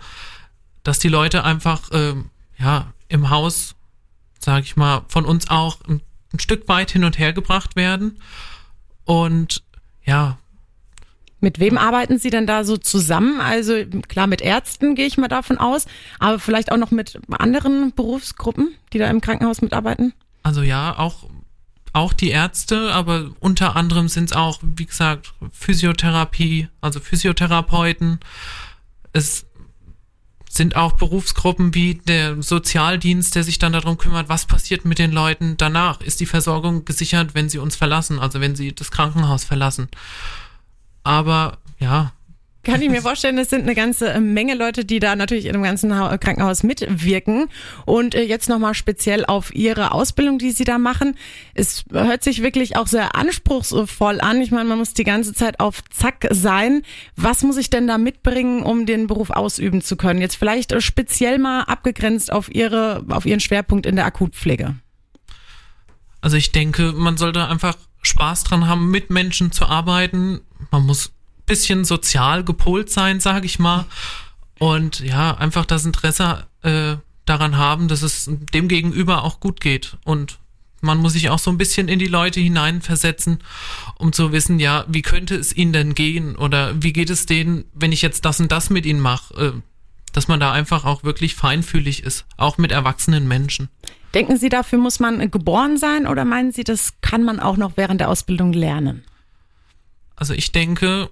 dass 0.84 0.98
die 0.98 1.08
Leute 1.08 1.44
einfach 1.44 1.82
ähm, 1.92 2.30
ja 2.58 2.92
im 3.08 3.30
Haus, 3.30 3.74
sage 4.38 4.64
ich 4.64 4.76
mal, 4.76 5.02
von 5.08 5.24
uns 5.24 5.50
auch 5.50 5.78
ein, 5.88 6.00
ein 6.32 6.38
Stück 6.38 6.68
weit 6.68 6.90
hin 6.90 7.04
und 7.04 7.18
her 7.18 7.32
gebracht 7.32 7.76
werden 7.76 8.20
und 9.04 9.62
ja, 10.04 10.38
Mit 11.40 11.60
wem 11.60 11.78
arbeiten 11.78 12.18
Sie 12.18 12.30
denn 12.30 12.46
da 12.46 12.64
so 12.64 12.76
zusammen? 12.76 13.40
Also 13.40 13.74
klar, 14.08 14.26
mit 14.26 14.40
Ärzten 14.40 14.94
gehe 14.96 15.06
ich 15.06 15.18
mal 15.18 15.28
davon 15.28 15.58
aus, 15.58 15.86
aber 16.18 16.38
vielleicht 16.40 16.72
auch 16.72 16.76
noch 16.76 16.90
mit 16.90 17.20
anderen 17.30 17.92
Berufsgruppen, 17.94 18.74
die 18.92 18.98
da 18.98 19.08
im 19.08 19.20
Krankenhaus 19.20 19.62
mitarbeiten? 19.62 20.14
Also 20.42 20.62
ja, 20.62 20.98
auch, 20.98 21.28
auch 21.92 22.12
die 22.12 22.30
Ärzte, 22.30 22.92
aber 22.92 23.30
unter 23.38 23.76
anderem 23.76 24.08
sind 24.08 24.24
es 24.24 24.32
auch, 24.32 24.58
wie 24.62 24.86
gesagt, 24.86 25.32
Physiotherapie, 25.52 26.68
also 26.80 26.98
Physiotherapeuten. 26.98 28.18
Es 29.12 29.46
sind 30.50 30.76
auch 30.76 30.92
Berufsgruppen 30.92 31.74
wie 31.74 31.94
der 31.94 32.42
Sozialdienst, 32.42 33.34
der 33.34 33.44
sich 33.44 33.58
dann 33.58 33.72
darum 33.72 33.98
kümmert, 33.98 34.28
was 34.28 34.46
passiert 34.46 34.84
mit 34.84 34.98
den 34.98 35.12
Leuten 35.12 35.56
danach. 35.56 36.00
Ist 36.00 36.20
die 36.20 36.26
Versorgung 36.26 36.84
gesichert, 36.84 37.34
wenn 37.34 37.48
sie 37.48 37.58
uns 37.58 37.76
verlassen, 37.76 38.18
also 38.18 38.40
wenn 38.40 38.56
sie 38.56 38.74
das 38.74 38.90
Krankenhaus 38.90 39.44
verlassen. 39.44 39.88
Aber 41.02 41.58
ja, 41.78 42.12
Kann 42.64 42.82
ich 42.82 42.90
mir 42.90 43.00
vorstellen, 43.00 43.38
es 43.38 43.48
sind 43.50 43.62
eine 43.62 43.74
ganze 43.74 44.20
Menge 44.20 44.54
Leute, 44.54 44.84
die 44.84 44.98
da 44.98 45.16
natürlich 45.16 45.46
in 45.46 45.52
dem 45.54 45.62
ganzen 45.62 45.96
Ha- 45.96 46.18
Krankenhaus 46.18 46.64
mitwirken. 46.64 47.46
Und 47.86 48.14
äh, 48.14 48.22
jetzt 48.24 48.48
nochmal 48.48 48.74
speziell 48.74 49.24
auf 49.24 49.54
Ihre 49.54 49.92
Ausbildung, 49.92 50.38
die 50.38 50.50
Sie 50.50 50.64
da 50.64 50.76
machen. 50.76 51.16
Es 51.54 51.84
hört 51.90 52.22
sich 52.24 52.42
wirklich 52.42 52.76
auch 52.76 52.86
sehr 52.86 53.14
anspruchsvoll 53.14 54.20
an. 54.20 54.42
Ich 54.42 54.50
meine, 54.50 54.68
man 54.68 54.78
muss 54.78 54.92
die 54.92 55.04
ganze 55.04 55.32
Zeit 55.32 55.60
auf 55.60 55.82
Zack 55.88 56.26
sein. 56.30 56.82
Was 57.16 57.42
muss 57.42 57.56
ich 57.56 57.70
denn 57.70 57.86
da 57.86 57.96
mitbringen, 57.96 58.62
um 58.64 58.84
den 58.86 59.06
Beruf 59.06 59.30
ausüben 59.30 59.80
zu 59.80 59.96
können? 59.96 60.20
Jetzt 60.20 60.36
vielleicht 60.36 60.72
äh, 60.72 60.80
speziell 60.80 61.38
mal 61.38 61.62
abgegrenzt 61.62 62.30
auf 62.32 62.54
Ihre, 62.54 63.04
auf 63.08 63.24
Ihren 63.24 63.40
Schwerpunkt 63.40 63.86
in 63.86 63.96
der 63.96 64.04
Akutpflege. 64.04 64.74
Also 66.20 66.36
ich 66.36 66.52
denke, 66.52 66.92
man 66.92 67.16
sollte 67.16 67.46
einfach 67.48 67.76
Spaß 68.02 68.44
dran 68.44 68.66
haben, 68.66 68.90
mit 68.90 69.10
Menschen 69.10 69.52
zu 69.52 69.66
arbeiten. 69.66 70.40
Man 70.70 70.84
muss 70.84 71.12
bisschen 71.48 71.84
sozial 71.84 72.44
gepolt 72.44 72.90
sein, 72.90 73.18
sage 73.20 73.46
ich 73.46 73.58
mal. 73.58 73.86
Und 74.58 75.00
ja, 75.00 75.36
einfach 75.36 75.66
das 75.66 75.84
Interesse 75.84 76.46
äh, 76.62 76.96
daran 77.24 77.56
haben, 77.56 77.88
dass 77.88 78.02
es 78.02 78.28
dem 78.28 78.68
Gegenüber 78.68 79.24
auch 79.24 79.40
gut 79.40 79.60
geht. 79.60 79.96
Und 80.04 80.38
man 80.80 80.98
muss 80.98 81.14
sich 81.14 81.30
auch 81.30 81.38
so 81.38 81.50
ein 81.50 81.58
bisschen 81.58 81.88
in 81.88 81.98
die 81.98 82.06
Leute 82.06 82.40
hineinversetzen, 82.40 83.38
um 83.98 84.12
zu 84.12 84.32
wissen, 84.32 84.60
ja, 84.60 84.84
wie 84.88 85.02
könnte 85.02 85.34
es 85.34 85.54
ihnen 85.54 85.72
denn 85.72 85.94
gehen? 85.94 86.36
Oder 86.36 86.80
wie 86.80 86.92
geht 86.92 87.10
es 87.10 87.26
denen, 87.26 87.64
wenn 87.74 87.92
ich 87.92 88.02
jetzt 88.02 88.24
das 88.24 88.40
und 88.40 88.52
das 88.52 88.70
mit 88.70 88.86
ihnen 88.86 89.00
mache? 89.00 89.34
Äh, 89.34 89.52
dass 90.12 90.28
man 90.28 90.40
da 90.40 90.52
einfach 90.52 90.84
auch 90.84 91.04
wirklich 91.04 91.34
feinfühlig 91.34 92.02
ist, 92.02 92.24
auch 92.36 92.58
mit 92.58 92.72
erwachsenen 92.72 93.28
Menschen. 93.28 93.68
Denken 94.14 94.38
Sie, 94.38 94.48
dafür 94.48 94.78
muss 94.78 95.00
man 95.00 95.30
geboren 95.30 95.76
sein 95.76 96.06
oder 96.06 96.24
meinen 96.24 96.50
Sie, 96.50 96.64
das 96.64 96.94
kann 97.02 97.22
man 97.22 97.40
auch 97.40 97.56
noch 97.56 97.76
während 97.76 98.00
der 98.00 98.08
Ausbildung 98.08 98.52
lernen? 98.52 99.04
Also 100.18 100.34
ich 100.34 100.50
denke, 100.50 101.10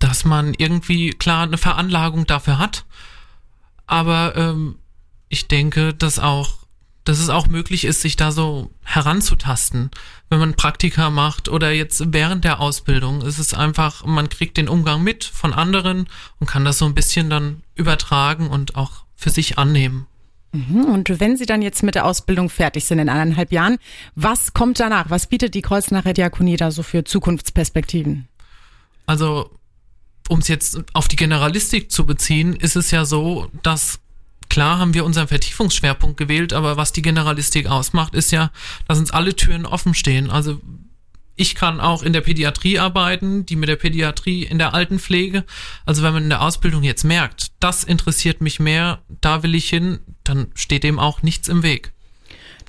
dass 0.00 0.24
man 0.24 0.54
irgendwie 0.54 1.10
klar 1.10 1.44
eine 1.44 1.56
Veranlagung 1.56 2.26
dafür 2.26 2.58
hat, 2.58 2.84
aber 3.86 4.34
ähm, 4.36 4.76
ich 5.28 5.46
denke, 5.46 5.94
dass 5.94 6.18
auch, 6.18 6.58
dass 7.04 7.20
es 7.20 7.28
auch 7.28 7.46
möglich 7.46 7.84
ist, 7.84 8.00
sich 8.00 8.16
da 8.16 8.32
so 8.32 8.72
heranzutasten, 8.82 9.90
wenn 10.28 10.40
man 10.40 10.54
Praktika 10.54 11.10
macht 11.10 11.48
oder 11.48 11.70
jetzt 11.70 12.12
während 12.12 12.44
der 12.44 12.58
Ausbildung. 12.58 13.22
ist 13.22 13.38
Es 13.38 13.54
einfach, 13.54 14.04
man 14.04 14.28
kriegt 14.28 14.56
den 14.56 14.68
Umgang 14.68 15.04
mit 15.04 15.24
von 15.24 15.54
anderen 15.54 16.08
und 16.40 16.48
kann 16.48 16.64
das 16.64 16.78
so 16.78 16.86
ein 16.86 16.94
bisschen 16.94 17.30
dann 17.30 17.62
übertragen 17.76 18.48
und 18.48 18.74
auch 18.74 19.04
für 19.14 19.30
sich 19.30 19.58
annehmen. 19.58 20.06
Mhm, 20.52 20.84
Und 20.86 21.20
wenn 21.20 21.36
Sie 21.36 21.46
dann 21.46 21.62
jetzt 21.62 21.82
mit 21.82 21.94
der 21.94 22.04
Ausbildung 22.04 22.50
fertig 22.50 22.84
sind 22.84 22.98
in 22.98 23.08
eineinhalb 23.08 23.52
Jahren, 23.52 23.78
was 24.16 24.52
kommt 24.52 24.80
danach? 24.80 25.08
Was 25.08 25.28
bietet 25.28 25.54
die 25.54 25.62
Kreuznacher 25.62 26.12
Diakonie 26.12 26.56
da 26.56 26.70
so 26.70 26.82
für 26.82 27.04
Zukunftsperspektiven? 27.04 28.26
Also, 29.06 29.50
um 30.28 30.40
es 30.40 30.48
jetzt 30.48 30.78
auf 30.92 31.08
die 31.08 31.16
Generalistik 31.16 31.90
zu 31.90 32.04
beziehen, 32.04 32.54
ist 32.54 32.76
es 32.76 32.90
ja 32.90 33.04
so, 33.04 33.48
dass 33.62 34.00
klar 34.48 34.78
haben 34.78 34.94
wir 34.94 35.04
unseren 35.04 35.28
Vertiefungsschwerpunkt 35.28 36.16
gewählt, 36.16 36.52
aber 36.52 36.76
was 36.76 36.92
die 36.92 37.02
Generalistik 37.02 37.68
ausmacht, 37.68 38.14
ist 38.16 38.32
ja, 38.32 38.50
dass 38.88 38.98
uns 38.98 39.12
alle 39.12 39.36
Türen 39.36 39.66
offen 39.66 39.94
stehen. 39.94 40.30
Also 40.30 40.60
Ich 41.36 41.54
kann 41.54 41.80
auch 41.80 42.02
in 42.02 42.12
der 42.12 42.20
Pädiatrie 42.20 42.78
arbeiten, 42.80 43.46
die 43.46 43.56
mit 43.56 43.68
der 43.68 43.76
Pädiatrie 43.76 44.42
in 44.44 44.58
der 44.58 44.74
Altenpflege. 44.74 45.44
Also 45.86 46.02
wenn 46.02 46.12
man 46.12 46.24
in 46.24 46.28
der 46.28 46.42
Ausbildung 46.42 46.82
jetzt 46.82 47.04
merkt, 47.04 47.52
das 47.60 47.82
interessiert 47.82 48.40
mich 48.42 48.60
mehr, 48.60 49.00
da 49.22 49.42
will 49.42 49.54
ich 49.54 49.68
hin, 49.70 50.00
dann 50.30 50.46
steht 50.54 50.84
dem 50.84 50.98
auch 50.98 51.22
nichts 51.22 51.48
im 51.48 51.62
Weg. 51.62 51.92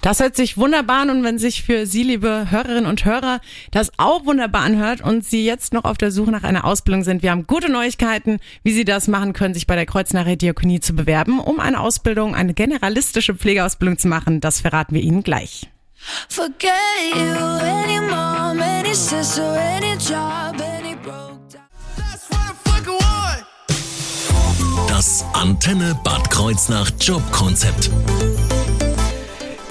Das 0.01 0.19
hört 0.19 0.35
sich 0.35 0.57
wunderbar 0.57 1.01
an 1.01 1.11
und 1.11 1.23
wenn 1.23 1.37
sich 1.37 1.61
für 1.61 1.85
Sie, 1.85 2.01
liebe 2.01 2.47
Hörerinnen 2.49 2.87
und 2.87 3.05
Hörer, 3.05 3.39
das 3.69 3.91
auch 3.97 4.25
wunderbar 4.25 4.63
anhört 4.63 5.01
und 5.01 5.23
Sie 5.23 5.45
jetzt 5.45 5.73
noch 5.73 5.83
auf 5.83 5.97
der 5.97 6.11
Suche 6.11 6.31
nach 6.31 6.41
einer 6.41 6.65
Ausbildung 6.65 7.03
sind, 7.03 7.21
wir 7.21 7.29
haben 7.29 7.45
gute 7.45 7.71
Neuigkeiten, 7.71 8.39
wie 8.63 8.73
Sie 8.73 8.83
das 8.83 9.07
machen 9.07 9.33
können, 9.33 9.53
sich 9.53 9.67
bei 9.67 9.75
der 9.75 9.85
Kreuznacher 9.85 10.35
Diakonie 10.35 10.79
zu 10.79 10.95
bewerben, 10.95 11.39
um 11.39 11.59
eine 11.59 11.79
Ausbildung, 11.79 12.33
eine 12.33 12.55
generalistische 12.55 13.35
Pflegeausbildung 13.35 13.99
zu 13.99 14.07
machen. 14.07 14.41
Das 14.41 14.61
verraten 14.61 14.95
wir 14.95 15.01
Ihnen 15.03 15.21
gleich. 15.21 15.69
Forget 16.29 16.71
you, 17.13 17.19
any 17.19 17.99
mom, 17.99 18.59
any 18.59 18.95
sister, 18.95 19.43
any 19.43 19.93
job, 19.97 20.80
Das 25.01 25.25
Antenne 25.33 25.99
Bad 26.03 26.29
Kreuznach 26.29 26.91
Jobkonzept. 26.99 27.89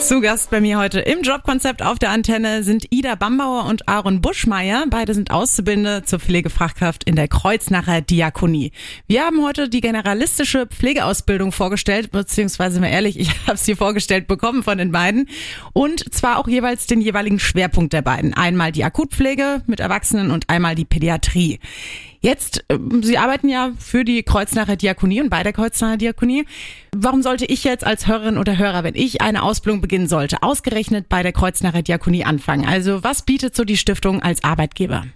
Zu 0.01 0.21
Gast 0.21 0.51
bei 0.51 0.61
mir 0.61 0.77
heute 0.77 0.99
im 0.99 1.23
Jobkonzept 1.23 1.83
auf 1.83 2.01
der 2.01 2.11
Antenne 2.11 2.65
sind 2.65 2.87
Ida 2.91 3.15
Bambauer 3.15 3.67
und 3.67 3.89
Aaron 3.89 4.21
Buschmeier. 4.23 4.87
Beide 4.91 5.15
sind 5.15 5.31
Auszubildende 5.31 6.03
zur 6.03 6.19
Pflegefachkraft 6.19 7.05
in 7.05 7.15
der 7.15 7.29
Kreuznacher 7.29 8.01
Diakonie. 8.01 8.73
Wir 9.07 9.23
haben 9.23 9.45
heute 9.45 9.69
die 9.69 9.81
generalistische 9.81 10.67
Pflegeausbildung 10.67 11.53
vorgestellt, 11.53 12.11
beziehungsweise 12.11 12.81
mal 12.81 12.89
ehrlich, 12.89 13.17
ich 13.21 13.31
habe 13.47 13.57
sie 13.57 13.77
vorgestellt 13.77 14.27
bekommen 14.27 14.65
von 14.65 14.79
den 14.79 14.91
beiden. 14.91 15.29
Und 15.73 16.13
zwar 16.13 16.41
auch 16.41 16.49
jeweils 16.49 16.89
den 16.89 17.01
jeweiligen 17.01 17.39
Schwerpunkt 17.39 17.93
der 17.93 18.03
beiden. 18.03 18.35
Einmal 18.35 18.73
die 18.73 18.83
Akutpflege 18.83 19.63
mit 19.69 19.79
Erwachsenen 19.79 20.33
und 20.33 20.51
einmal 20.51 20.75
die 20.75 20.85
Pädiatrie. 20.85 21.61
Jetzt, 22.21 22.65
ähm, 22.69 23.03
Sie 23.03 23.17
arbeiten 23.17 23.49
ja 23.49 23.73
für 23.79 24.05
die 24.05 24.23
Kreuznacher 24.23 24.77
Diakonie 24.77 25.23
und 25.23 25.31
bei 25.31 25.43
der 25.43 25.55
Kreuznacher 25.55 25.97
Diakonie. 25.97 26.45
Warum 26.95 27.23
sollte 27.23 27.47
ich 27.47 27.65
jetzt 27.65 27.85
als 27.85 28.07
Hörerin 28.07 28.37
oder 28.37 28.59
Hörer, 28.59 28.85
wenn 28.85 28.95
ich 28.95 29.23
eine 29.23 29.43
Ausbildung 29.43 29.81
beginnen 29.81 30.07
sollte, 30.07 30.43
ausgerechnet 30.43 31.09
bei 31.09 31.23
der 31.23 31.33
Kreuznacher 31.33 31.83
Diakonie 31.83 32.25
anfangen? 32.25 32.67
Also 32.67 33.03
was 33.03 33.23
bietet 33.23 33.57
so 33.57 33.65
die 33.65 33.79
Stiftung 33.79 34.23
als 34.23 34.45
Arbeitgeber? 34.45 35.07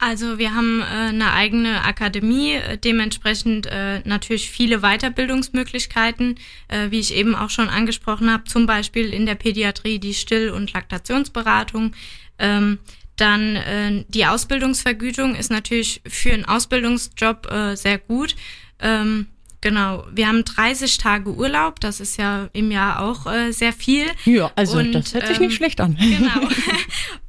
Also 0.00 0.38
wir 0.38 0.54
haben 0.54 0.80
äh, 0.80 1.08
eine 1.08 1.32
eigene 1.32 1.84
Akademie, 1.84 2.52
äh, 2.52 2.78
dementsprechend 2.78 3.66
äh, 3.66 4.00
natürlich 4.04 4.48
viele 4.48 4.78
Weiterbildungsmöglichkeiten, 4.78 6.36
äh, 6.68 6.90
wie 6.90 7.00
ich 7.00 7.14
eben 7.14 7.34
auch 7.34 7.50
schon 7.50 7.68
angesprochen 7.68 8.32
habe, 8.32 8.44
zum 8.44 8.66
Beispiel 8.66 9.12
in 9.12 9.26
der 9.26 9.34
Pädiatrie 9.34 9.98
die 9.98 10.14
Still- 10.14 10.50
und 10.50 10.72
Laktationsberatung. 10.72 11.92
Ähm, 12.38 12.78
dann 13.20 13.56
äh, 13.56 14.04
die 14.08 14.26
Ausbildungsvergütung 14.26 15.34
ist 15.34 15.50
natürlich 15.50 16.00
für 16.06 16.32
einen 16.32 16.44
Ausbildungsjob 16.44 17.50
äh, 17.50 17.76
sehr 17.76 17.98
gut. 17.98 18.34
Ähm, 18.80 19.26
genau, 19.60 20.06
wir 20.12 20.28
haben 20.28 20.44
30 20.44 20.98
Tage 20.98 21.34
Urlaub, 21.34 21.80
das 21.80 22.00
ist 22.00 22.16
ja 22.16 22.48
im 22.52 22.70
Jahr 22.70 23.02
auch 23.02 23.26
äh, 23.26 23.52
sehr 23.52 23.72
viel. 23.72 24.06
Ja, 24.24 24.50
also 24.54 24.78
Und, 24.78 24.92
das 24.92 25.14
hört 25.14 25.26
sich 25.26 25.38
ähm, 25.38 25.46
nicht 25.46 25.56
schlecht 25.56 25.80
an. 25.80 25.96
Genau. 25.96 26.48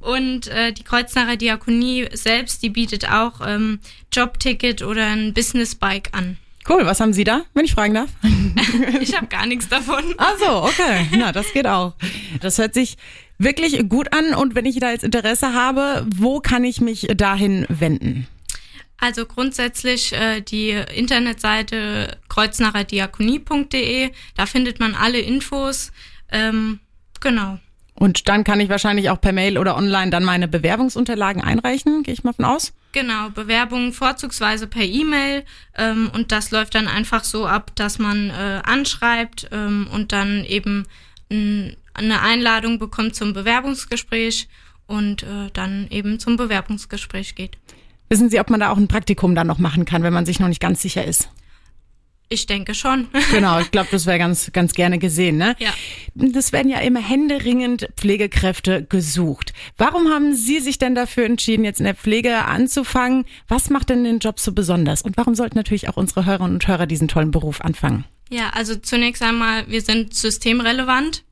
Und 0.00 0.46
äh, 0.46 0.72
die 0.72 0.84
Kreuznacher 0.84 1.36
Diakonie 1.36 2.08
selbst, 2.12 2.62
die 2.62 2.70
bietet 2.70 3.10
auch 3.10 3.40
ähm, 3.46 3.80
Jobticket 4.12 4.82
oder 4.82 5.06
ein 5.06 5.34
Businessbike 5.34 6.10
an. 6.12 6.38
Cool, 6.68 6.84
was 6.84 7.00
haben 7.00 7.12
Sie 7.12 7.24
da, 7.24 7.42
wenn 7.54 7.64
ich 7.64 7.72
fragen 7.72 7.94
darf? 7.94 8.10
Ich 9.00 9.16
habe 9.16 9.26
gar 9.26 9.46
nichts 9.46 9.68
davon. 9.68 10.04
Ach 10.18 10.34
so, 10.38 10.64
okay. 10.64 11.06
Na, 11.16 11.32
das 11.32 11.52
geht 11.52 11.66
auch. 11.66 11.94
Das 12.40 12.58
hört 12.58 12.74
sich 12.74 12.96
wirklich 13.38 13.88
gut 13.88 14.12
an. 14.12 14.34
Und 14.34 14.54
wenn 14.54 14.66
ich 14.66 14.78
da 14.78 14.90
jetzt 14.90 15.04
Interesse 15.04 15.54
habe, 15.54 16.06
wo 16.14 16.40
kann 16.40 16.64
ich 16.64 16.80
mich 16.80 17.08
dahin 17.16 17.66
wenden? 17.68 18.26
Also 18.98 19.24
grundsätzlich 19.24 20.12
äh, 20.12 20.42
die 20.42 20.70
Internetseite 20.70 22.18
kreuznacherdiakonie.de, 22.28 24.10
da 24.36 24.46
findet 24.46 24.78
man 24.78 24.94
alle 24.94 25.20
Infos. 25.20 25.90
Ähm, 26.30 26.80
genau. 27.20 27.58
Und 28.00 28.30
dann 28.30 28.44
kann 28.44 28.60
ich 28.60 28.70
wahrscheinlich 28.70 29.10
auch 29.10 29.20
per 29.20 29.34
Mail 29.34 29.58
oder 29.58 29.76
online 29.76 30.10
dann 30.10 30.24
meine 30.24 30.48
Bewerbungsunterlagen 30.48 31.44
einreichen, 31.44 32.02
gehe 32.02 32.14
ich 32.14 32.24
mal 32.24 32.32
von 32.32 32.46
aus. 32.46 32.72
Genau, 32.92 33.28
Bewerbungen 33.28 33.92
vorzugsweise 33.92 34.66
per 34.66 34.84
E-Mail 34.84 35.44
ähm, 35.76 36.10
und 36.14 36.32
das 36.32 36.50
läuft 36.50 36.74
dann 36.74 36.88
einfach 36.88 37.24
so 37.24 37.46
ab, 37.46 37.72
dass 37.74 37.98
man 37.98 38.30
äh, 38.30 38.62
anschreibt 38.64 39.50
ähm, 39.52 39.86
und 39.92 40.12
dann 40.12 40.46
eben 40.46 40.86
n, 41.28 41.76
eine 41.92 42.22
Einladung 42.22 42.78
bekommt 42.78 43.16
zum 43.16 43.34
Bewerbungsgespräch 43.34 44.48
und 44.86 45.22
äh, 45.24 45.50
dann 45.52 45.86
eben 45.90 46.18
zum 46.18 46.38
Bewerbungsgespräch 46.38 47.34
geht. 47.34 47.58
Wissen 48.08 48.30
Sie, 48.30 48.40
ob 48.40 48.48
man 48.48 48.60
da 48.60 48.70
auch 48.70 48.78
ein 48.78 48.88
Praktikum 48.88 49.34
dann 49.34 49.46
noch 49.46 49.58
machen 49.58 49.84
kann, 49.84 50.02
wenn 50.02 50.14
man 50.14 50.24
sich 50.24 50.40
noch 50.40 50.48
nicht 50.48 50.62
ganz 50.62 50.80
sicher 50.80 51.04
ist? 51.04 51.28
Ich 52.32 52.46
denke 52.46 52.74
schon. 52.74 53.08
Genau, 53.32 53.58
ich 53.60 53.70
glaube, 53.70 53.88
das 53.90 54.06
wäre 54.06 54.18
ganz, 54.18 54.52
ganz 54.52 54.72
gerne 54.72 54.98
gesehen. 54.98 55.36
Ne? 55.36 55.56
Ja. 55.58 55.72
Das 56.14 56.52
werden 56.52 56.70
ja 56.70 56.78
immer 56.78 57.00
händeringend 57.00 57.88
Pflegekräfte 57.96 58.84
gesucht. 58.84 59.52
Warum 59.76 60.08
haben 60.08 60.34
Sie 60.34 60.60
sich 60.60 60.78
denn 60.78 60.94
dafür 60.94 61.24
entschieden, 61.24 61.64
jetzt 61.64 61.80
in 61.80 61.84
der 61.86 61.94
Pflege 61.94 62.44
anzufangen? 62.44 63.24
Was 63.48 63.68
macht 63.68 63.90
denn 63.90 64.04
den 64.04 64.20
Job 64.20 64.38
so 64.38 64.52
besonders? 64.52 65.02
Und 65.02 65.16
warum 65.16 65.34
sollten 65.34 65.56
natürlich 65.58 65.88
auch 65.88 65.96
unsere 65.96 66.24
Hörerinnen 66.24 66.54
und 66.54 66.66
Hörer 66.68 66.86
diesen 66.86 67.08
tollen 67.08 67.32
Beruf 67.32 67.60
anfangen? 67.60 68.04
Ja, 68.30 68.50
also 68.50 68.76
zunächst 68.76 69.22
einmal, 69.22 69.66
wir 69.68 69.82
sind 69.82 70.14
systemrelevant. 70.14 71.24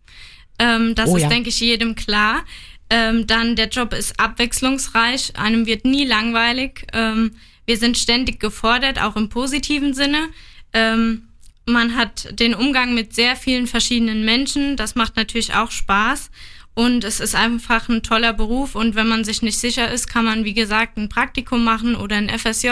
Ähm, 0.58 0.96
das 0.96 1.10
Oh 1.10 1.16
ist, 1.16 1.22
ja. 1.22 1.28
denke 1.28 1.50
ich, 1.50 1.60
jedem 1.60 1.94
klar. 1.94 2.44
Ähm, 2.90 3.26
dann 3.26 3.54
der 3.54 3.68
Job 3.68 3.92
ist 3.92 4.18
abwechslungsreich, 4.18 5.36
einem 5.36 5.66
wird 5.66 5.84
nie 5.84 6.06
langweilig. 6.06 6.86
Ähm, 6.92 7.36
wir 7.66 7.76
sind 7.76 7.98
ständig 7.98 8.40
gefordert, 8.40 9.00
auch 9.00 9.14
im 9.14 9.28
positiven 9.28 9.94
Sinne. 9.94 10.28
Ähm, 10.72 11.28
man 11.66 11.96
hat 11.96 12.38
den 12.38 12.54
Umgang 12.54 12.94
mit 12.94 13.14
sehr 13.14 13.36
vielen 13.36 13.66
verschiedenen 13.66 14.24
Menschen. 14.24 14.76
Das 14.76 14.94
macht 14.94 15.16
natürlich 15.16 15.54
auch 15.54 15.70
Spaß. 15.70 16.30
Und 16.74 17.04
es 17.04 17.20
ist 17.20 17.34
einfach 17.34 17.88
ein 17.88 18.02
toller 18.02 18.32
Beruf. 18.32 18.74
Und 18.74 18.94
wenn 18.94 19.08
man 19.08 19.24
sich 19.24 19.42
nicht 19.42 19.58
sicher 19.58 19.90
ist, 19.90 20.08
kann 20.08 20.24
man, 20.24 20.44
wie 20.44 20.54
gesagt, 20.54 20.96
ein 20.96 21.08
Praktikum 21.08 21.64
machen 21.64 21.96
oder 21.96 22.16
ein 22.16 22.28
FSJ, 22.28 22.68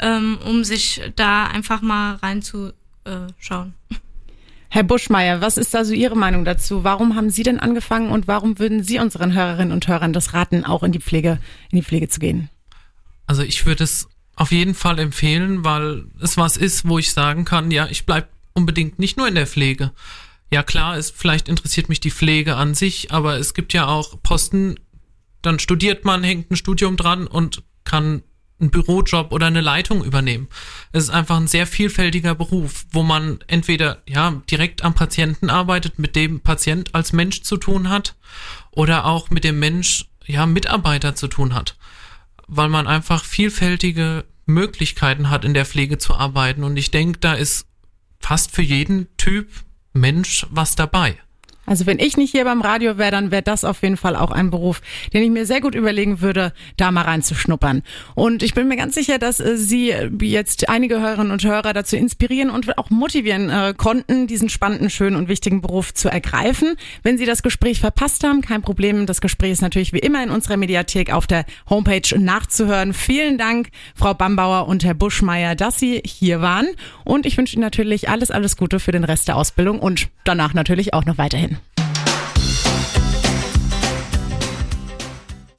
ähm, 0.00 0.38
um 0.44 0.64
sich 0.64 1.00
da 1.16 1.46
einfach 1.46 1.82
mal 1.82 2.16
reinzuschauen. 2.16 3.74
Herr 4.70 4.82
Buschmeier, 4.82 5.40
was 5.40 5.56
ist 5.56 5.72
da 5.72 5.84
so 5.84 5.92
Ihre 5.92 6.16
Meinung 6.16 6.44
dazu? 6.44 6.82
Warum 6.82 7.14
haben 7.14 7.30
Sie 7.30 7.44
denn 7.44 7.60
angefangen 7.60 8.10
und 8.10 8.26
warum 8.26 8.58
würden 8.58 8.82
Sie 8.82 8.98
unseren 8.98 9.32
Hörerinnen 9.32 9.72
und 9.72 9.86
Hörern 9.86 10.12
das 10.12 10.34
raten, 10.34 10.64
auch 10.64 10.82
in 10.82 10.90
die 10.90 10.98
Pflege, 10.98 11.38
in 11.70 11.76
die 11.76 11.84
Pflege 11.84 12.08
zu 12.08 12.18
gehen? 12.18 12.50
Also 13.26 13.42
ich 13.42 13.66
würde 13.66 13.84
es 13.84 14.08
auf 14.36 14.52
jeden 14.52 14.74
Fall 14.74 14.98
empfehlen, 14.98 15.64
weil 15.64 16.06
es 16.20 16.36
was 16.36 16.56
ist, 16.56 16.88
wo 16.88 16.98
ich 16.98 17.12
sagen 17.12 17.44
kann, 17.44 17.70
ja, 17.70 17.86
ich 17.86 18.06
bleib 18.06 18.28
unbedingt 18.52 18.98
nicht 18.98 19.16
nur 19.16 19.28
in 19.28 19.34
der 19.34 19.46
Pflege. 19.46 19.92
Ja 20.50 20.62
klar, 20.62 20.96
es 20.96 21.10
vielleicht 21.10 21.48
interessiert 21.48 21.88
mich 21.88 22.00
die 22.00 22.10
Pflege 22.10 22.56
an 22.56 22.74
sich, 22.74 23.12
aber 23.12 23.38
es 23.38 23.54
gibt 23.54 23.72
ja 23.72 23.86
auch 23.86 24.22
Posten, 24.22 24.78
dann 25.42 25.58
studiert 25.58 26.04
man, 26.04 26.22
hängt 26.22 26.50
ein 26.50 26.56
Studium 26.56 26.96
dran 26.96 27.26
und 27.26 27.62
kann 27.84 28.22
einen 28.60 28.70
Bürojob 28.70 29.32
oder 29.32 29.46
eine 29.46 29.60
Leitung 29.60 30.04
übernehmen. 30.04 30.48
Es 30.92 31.04
ist 31.04 31.10
einfach 31.10 31.36
ein 31.36 31.48
sehr 31.48 31.66
vielfältiger 31.66 32.34
Beruf, 32.34 32.86
wo 32.90 33.02
man 33.02 33.40
entweder 33.46 34.02
ja 34.08 34.42
direkt 34.50 34.84
am 34.84 34.94
Patienten 34.94 35.50
arbeitet, 35.50 35.98
mit 35.98 36.16
dem 36.16 36.40
Patient 36.40 36.94
als 36.94 37.12
Mensch 37.12 37.42
zu 37.42 37.56
tun 37.56 37.88
hat 37.88 38.14
oder 38.70 39.06
auch 39.06 39.30
mit 39.30 39.44
dem 39.44 39.58
Mensch 39.58 40.06
ja 40.26 40.46
Mitarbeiter 40.46 41.14
zu 41.14 41.28
tun 41.28 41.54
hat, 41.54 41.76
weil 42.46 42.68
man 42.68 42.86
einfach 42.86 43.24
vielfältige 43.24 44.24
Möglichkeiten 44.46 45.30
hat 45.30 45.44
in 45.44 45.54
der 45.54 45.66
Pflege 45.66 45.98
zu 45.98 46.14
arbeiten 46.14 46.64
und 46.64 46.76
ich 46.76 46.90
denke, 46.90 47.18
da 47.18 47.34
ist 47.34 47.66
fast 48.20 48.50
für 48.50 48.62
jeden 48.62 49.08
Typ 49.16 49.48
Mensch 49.92 50.46
was 50.50 50.76
dabei. 50.76 51.18
Also 51.66 51.86
wenn 51.86 51.98
ich 51.98 52.16
nicht 52.16 52.32
hier 52.32 52.44
beim 52.44 52.60
Radio 52.60 52.98
wäre, 52.98 53.10
dann 53.10 53.30
wäre 53.30 53.42
das 53.42 53.64
auf 53.64 53.82
jeden 53.82 53.96
Fall 53.96 54.16
auch 54.16 54.30
ein 54.30 54.50
Beruf, 54.50 54.80
den 55.12 55.22
ich 55.22 55.30
mir 55.30 55.46
sehr 55.46 55.60
gut 55.60 55.74
überlegen 55.74 56.20
würde, 56.20 56.52
da 56.76 56.90
mal 56.90 57.02
reinzuschnuppern. 57.02 57.82
Und 58.14 58.42
ich 58.42 58.54
bin 58.54 58.68
mir 58.68 58.76
ganz 58.76 58.94
sicher, 58.94 59.18
dass 59.18 59.40
äh, 59.40 59.56
Sie 59.56 59.88
jetzt 60.20 60.68
einige 60.68 61.00
Hörerinnen 61.00 61.32
und 61.32 61.44
Hörer 61.44 61.72
dazu 61.72 61.96
inspirieren 61.96 62.50
und 62.50 62.76
auch 62.78 62.90
motivieren 62.90 63.50
äh, 63.50 63.74
konnten, 63.76 64.26
diesen 64.26 64.48
spannenden, 64.48 64.90
schönen 64.90 65.16
und 65.16 65.28
wichtigen 65.28 65.60
Beruf 65.62 65.94
zu 65.94 66.08
ergreifen. 66.08 66.74
Wenn 67.02 67.18
Sie 67.18 67.26
das 67.26 67.42
Gespräch 67.42 67.80
verpasst 67.80 68.24
haben, 68.24 68.42
kein 68.42 68.62
Problem. 68.62 69.06
Das 69.06 69.20
Gespräch 69.20 69.52
ist 69.52 69.62
natürlich 69.62 69.92
wie 69.92 69.98
immer 69.98 70.22
in 70.22 70.30
unserer 70.30 70.56
Mediathek 70.56 71.12
auf 71.12 71.26
der 71.26 71.44
Homepage 71.68 72.18
nachzuhören. 72.18 72.92
Vielen 72.92 73.38
Dank, 73.38 73.68
Frau 73.94 74.14
Bambauer 74.14 74.68
und 74.68 74.84
Herr 74.84 74.94
Buschmeier, 74.94 75.54
dass 75.54 75.78
Sie 75.78 76.02
hier 76.04 76.40
waren. 76.40 76.66
Und 77.04 77.26
ich 77.26 77.36
wünsche 77.36 77.54
Ihnen 77.54 77.62
natürlich 77.62 78.08
alles, 78.08 78.30
alles 78.30 78.56
Gute 78.56 78.80
für 78.80 78.92
den 78.92 79.04
Rest 79.04 79.28
der 79.28 79.36
Ausbildung 79.36 79.80
und 79.80 80.08
danach 80.24 80.54
natürlich 80.54 80.92
auch 80.92 81.04
noch 81.04 81.18
weiterhin. 81.18 81.53
Bye. 81.54 81.83